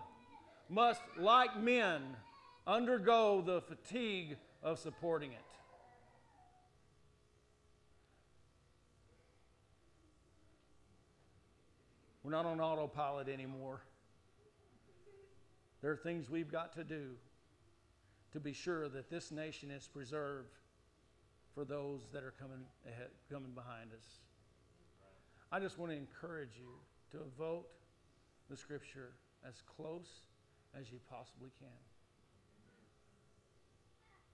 must, 0.67 0.99
like 1.15 1.55
men, 1.61 2.01
undergo 2.65 3.39
the 3.45 3.61
fatigue 3.61 4.35
of 4.63 4.79
supporting 4.79 5.31
it. 5.31 5.37
We're 12.23 12.31
not 12.31 12.47
on 12.47 12.59
autopilot 12.59 13.29
anymore. 13.29 13.81
There 15.83 15.91
are 15.91 15.97
things 15.97 16.31
we've 16.31 16.51
got 16.51 16.73
to 16.73 16.83
do 16.83 17.11
to 18.33 18.39
be 18.39 18.53
sure 18.53 18.89
that 18.89 19.11
this 19.11 19.31
nation 19.31 19.69
is 19.69 19.87
preserved 19.87 20.57
for 21.53 21.63
those 21.63 22.07
that 22.11 22.23
are 22.23 22.33
coming 22.39 22.65
ahead, 22.87 23.09
coming 23.31 23.51
behind 23.51 23.91
us. 23.95 24.21
I 25.51 25.59
just 25.59 25.77
want 25.77 25.91
to 25.91 25.95
encourage 25.95 26.57
you 26.57 26.69
to 27.15 27.25
vote 27.37 27.65
the 28.49 28.57
scripture 28.57 29.11
as 29.47 29.55
close 29.75 30.27
as 30.79 30.91
you 30.91 30.99
possibly 31.09 31.49
can. 31.59 31.67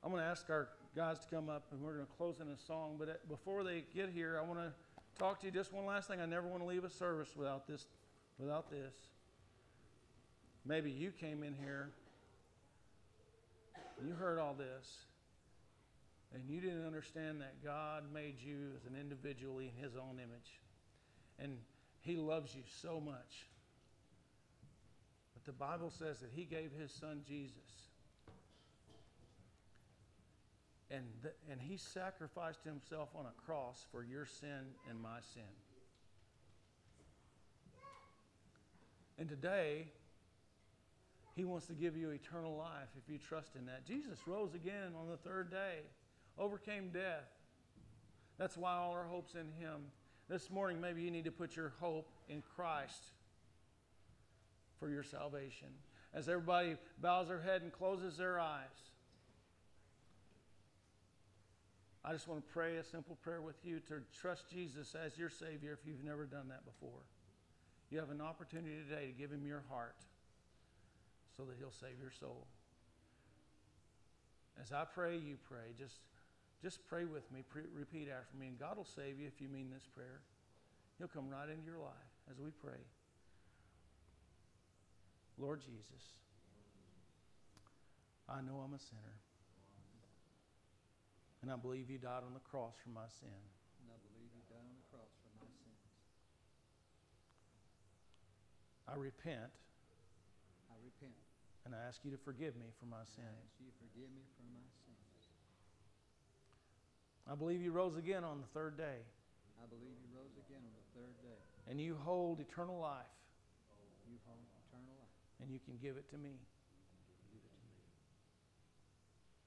I'm 0.04 0.10
going 0.12 0.24
to 0.24 0.28
ask 0.28 0.50
our 0.50 0.70
guys 0.96 1.20
to 1.20 1.28
come 1.28 1.50
up 1.50 1.66
and 1.72 1.82
we're 1.82 1.94
going 1.94 2.06
to 2.06 2.12
close 2.18 2.40
in 2.40 2.48
a 2.48 2.58
song. 2.58 2.96
But 2.98 3.10
uh, 3.10 3.14
before 3.30 3.64
they 3.64 3.84
get 3.94 4.10
here, 4.10 4.40
I 4.42 4.46
want 4.46 4.60
to 4.60 4.72
talk 5.20 5.40
to 5.42 5.46
you 5.46 5.52
just 5.52 5.72
one 5.72 5.86
last 5.86 6.08
thing. 6.08 6.20
I 6.20 6.26
never 6.26 6.48
want 6.48 6.64
to 6.64 6.68
leave 6.68 6.84
a 6.84 6.90
service 6.90 7.30
without 7.36 7.68
this. 7.68 7.86
Without 8.40 8.72
this. 8.72 8.96
Maybe 10.66 10.92
you 10.92 11.12
came 11.12 11.44
in 11.44 11.56
here, 11.56 11.90
you 14.06 14.14
heard 14.14 14.38
all 14.38 14.54
this, 14.54 15.06
and 16.34 16.44
you 16.48 16.62
didn't 16.62 16.86
understand 16.86 17.42
that 17.42 17.64
God 17.64 18.04
made 18.14 18.36
you 18.40 18.70
as 18.76 18.86
an 18.86 18.96
individually 19.00 19.72
in 19.76 19.84
His 19.84 19.96
own 19.96 20.20
image. 20.20 20.62
And 21.40 21.58
he 22.02 22.18
loves 22.18 22.56
you 22.56 22.64
so 22.82 23.00
much. 23.00 23.46
But 25.34 25.46
the 25.46 25.58
Bible 25.58 25.92
says 25.92 26.20
that 26.20 26.30
He 26.36 26.46
gave 26.46 26.72
His 26.80 26.92
Son 26.92 27.22
Jesus. 27.28 27.56
And, 30.90 31.06
the, 31.22 31.32
and 31.50 31.62
He 31.62 31.78
sacrificed 31.78 32.64
Himself 32.64 33.10
on 33.16 33.26
a 33.26 33.42
cross 33.46 33.86
for 33.92 34.04
your 34.04 34.26
sin 34.26 34.74
and 34.90 35.02
my 35.02 35.20
sin. 35.34 35.44
And 39.20 39.30
today, 39.30 39.88
He 41.36 41.46
wants 41.46 41.68
to 41.68 41.74
give 41.74 41.96
you 41.96 42.10
eternal 42.10 42.58
life 42.58 42.90
if 42.98 43.12
you 43.12 43.20
trust 43.20 43.56
in 43.56 43.68
that. 43.68 43.86
Jesus 43.86 44.20
rose 44.26 44.56
again 44.56 44.94
on 45.00 45.08
the 45.08 45.18
third 45.18 45.52
day, 45.52 45.80
overcame 46.38 46.90
death. 46.90 47.30
That's 48.40 48.58
why 48.58 48.74
all 48.74 48.92
our 48.92 49.06
hope's 49.06 49.36
in 49.36 49.52
Him. 49.64 49.82
This 50.32 50.50
morning, 50.50 50.80
maybe 50.80 51.02
you 51.02 51.12
need 51.12 51.26
to 51.26 51.32
put 51.32 51.58
your 51.58 51.74
hope 51.82 52.08
in 52.30 52.42
Christ 52.56 53.04
for 54.80 54.90
your 54.90 55.04
salvation. 55.04 55.68
As 56.14 56.30
everybody 56.30 56.78
bows 57.02 57.28
their 57.28 57.42
head 57.42 57.64
and 57.64 57.74
closes 57.74 58.16
their 58.16 58.40
eyes, 58.40 58.64
I 62.06 62.14
just 62.14 62.30
want 62.30 62.48
to 62.48 62.54
pray 62.54 62.78
a 62.78 62.84
simple 62.86 63.18
prayer 63.22 63.42
with 63.42 63.58
you 63.66 63.82
to 63.90 63.96
trust 64.22 64.50
Jesus 64.50 64.96
as 64.96 65.18
your 65.18 65.30
Savior 65.30 65.78
if 65.78 65.86
you've 65.86 66.06
never 66.06 66.26
done 66.26 66.48
that 66.48 66.64
before. 66.64 67.04
You 67.90 68.00
have 68.00 68.10
an 68.10 68.22
opportunity 68.22 68.78
today 68.88 69.08
to 69.08 69.12
give 69.12 69.32
Him 69.32 69.46
your 69.46 69.66
heart 69.70 69.98
so 71.36 71.44
that 71.44 71.58
He'll 71.60 71.74
save 71.74 72.00
your 72.02 72.14
soul. 72.22 72.48
As 74.62 74.72
I 74.72 74.86
pray, 74.86 75.18
you 75.18 75.36
pray. 75.50 75.74
Just 75.78 76.00
just 76.62 76.86
pray 76.88 77.06
with 77.06 77.26
me, 77.34 77.42
pre- 77.50 77.70
repeat 77.74 78.08
after 78.08 78.38
me, 78.38 78.48
and 78.48 78.60
God 78.60 78.78
will 78.78 78.86
save 78.86 79.18
you 79.20 79.26
if 79.26 79.42
you 79.42 79.50
mean 79.50 79.74
this 79.74 79.88
prayer. 79.98 80.22
He'll 81.02 81.10
come 81.10 81.30
right 81.30 81.50
into 81.50 81.66
your 81.66 81.82
life 81.82 82.14
as 82.30 82.38
we 82.38 82.52
pray. 82.62 82.78
Lord 85.42 85.62
Jesus, 85.62 86.22
I 88.30 88.46
know 88.46 88.62
I'm 88.62 88.78
a 88.78 88.80
sinner. 88.80 89.18
And 91.42 91.50
I 91.50 91.58
believe 91.58 91.90
you 91.90 91.98
died 91.98 92.22
on 92.22 92.38
the 92.38 92.46
cross 92.46 92.78
for 92.78 92.94
my 92.94 93.10
sin. 93.10 93.42
And 93.82 93.90
I 93.90 93.98
believe 94.06 94.30
you 94.30 94.46
died 94.46 94.62
on 94.62 94.78
the 94.78 94.88
cross 94.94 95.10
for 95.26 95.34
my 95.42 95.50
sins. 95.50 95.82
I 98.86 98.94
repent. 98.94 99.50
I 100.70 100.78
repent. 100.86 101.18
And 101.66 101.74
I 101.74 101.82
ask 101.90 102.06
you 102.06 102.14
to 102.14 102.22
forgive 102.22 102.54
me 102.54 102.70
for 102.78 102.86
my 102.86 103.02
sins. 103.10 103.26
I 103.26 103.42
ask 103.42 103.58
you 103.58 103.66
to 103.66 103.76
forgive 103.82 104.14
me 104.14 104.22
for 104.38 104.46
my 104.54 104.62
sins. 104.62 104.81
I 107.32 107.36
believe 107.36 107.62
you 107.64 107.72
rose 107.72 107.96
again 107.96 108.28
on 108.28 108.44
the 108.44 108.50
third 108.52 108.76
day. 108.76 109.00
I 109.56 109.66
believe 109.72 109.96
you 110.04 110.10
rose 110.12 110.36
again 110.36 110.60
on 110.60 110.74
the 110.76 110.88
third 111.00 111.16
day. 111.24 111.40
And 111.72 111.80
you 111.80 111.96
hold 111.96 112.44
eternal 112.44 112.76
life. 112.76 113.08
You 114.04 114.20
hold 114.28 114.44
eternal 114.68 114.92
life. 115.00 115.16
And 115.40 115.48
you 115.48 115.64
can 115.64 115.80
give 115.80 115.96
it 115.96 116.12
to 116.12 116.20
me. 116.20 116.36
Give 117.32 117.40
it 117.40 117.56
to 117.56 117.64
me. 117.72 117.80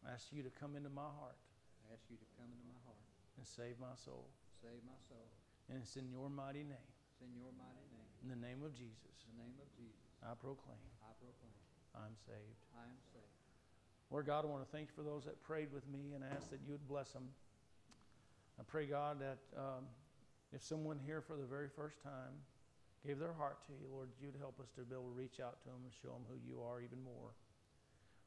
I 0.09 0.17
ask 0.17 0.33
you 0.33 0.41
to 0.41 0.53
come 0.57 0.81
into 0.81 0.89
my 0.89 1.13
heart 1.21 1.37
I 1.85 1.93
ask 1.93 2.09
you 2.09 2.17
to 2.17 2.29
come 2.41 2.49
into 2.49 2.65
my 2.65 2.81
heart, 2.89 3.05
and 3.37 3.45
save 3.45 3.77
my 3.77 3.93
soul. 3.93 4.25
save 4.65 4.81
my 4.89 4.97
soul. 5.05 5.29
And 5.69 5.81
it's 5.85 5.97
in 6.01 6.09
your 6.09 6.33
mighty 6.33 6.65
name, 6.65 6.89
It's 7.13 7.21
in 7.21 7.33
your 7.37 7.53
mighty 7.61 7.85
name, 7.93 8.09
in 8.25 8.29
the 8.33 8.41
name 8.41 8.65
of 8.65 8.73
Jesus, 8.73 9.13
in 9.29 9.37
the 9.37 9.45
name 9.45 9.57
of 9.61 9.69
Jesus, 9.77 10.01
I 10.25 10.33
proclaim 10.37 10.81
I 11.05 11.13
proclaim, 11.21 11.57
I'm 11.93 12.17
saved. 12.25 12.61
I 12.73 12.89
am 12.89 13.01
saved. 13.13 13.37
Lord 14.09 14.25
God, 14.25 14.45
I 14.45 14.49
want 14.49 14.65
to 14.65 14.71
thank 14.73 14.89
you 14.93 14.97
for 14.97 15.05
those 15.05 15.29
that 15.29 15.41
prayed 15.45 15.73
with 15.73 15.85
me 15.89 16.17
and 16.17 16.25
ask 16.25 16.49
that 16.53 16.61
you 16.65 16.73
would 16.73 16.89
bless 16.89 17.13
them. 17.13 17.29
I 18.59 18.63
pray, 18.63 18.87
God, 18.87 19.19
that 19.21 19.39
um, 19.57 19.85
if 20.53 20.63
someone 20.63 20.99
here 21.05 21.21
for 21.21 21.37
the 21.37 21.47
very 21.47 21.69
first 21.69 22.03
time 22.03 22.35
gave 23.07 23.19
their 23.19 23.33
heart 23.33 23.65
to 23.67 23.73
you, 23.73 23.87
Lord, 23.93 24.09
you'd 24.21 24.37
help 24.39 24.59
us 24.61 24.69
to 24.77 24.83
be 24.83 24.95
able 24.95 25.11
to 25.11 25.19
reach 25.19 25.41
out 25.41 25.61
to 25.63 25.69
them 25.69 25.81
and 25.85 25.93
show 25.93 26.11
them 26.11 26.25
who 26.29 26.37
you 26.47 26.63
are 26.63 26.81
even 26.81 27.03
more. 27.03 27.31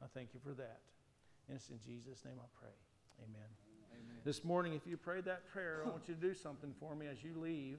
I 0.02 0.06
thank 0.14 0.32
you 0.32 0.40
for 0.42 0.54
that. 0.54 0.80
And 1.48 1.56
it's 1.56 1.68
in 1.70 1.78
Jesus' 1.84 2.24
name 2.24 2.36
I 2.38 2.48
pray. 2.58 2.74
Amen. 3.24 3.50
Amen. 3.92 4.20
This 4.24 4.44
morning, 4.44 4.74
if 4.74 4.86
you 4.86 4.96
prayed 4.96 5.24
that 5.24 5.48
prayer, 5.52 5.82
I 5.84 5.90
want 5.90 6.08
you 6.08 6.14
to 6.14 6.20
do 6.20 6.34
something 6.34 6.72
for 6.80 6.94
me 6.94 7.06
as 7.06 7.22
you 7.22 7.32
leave. 7.36 7.76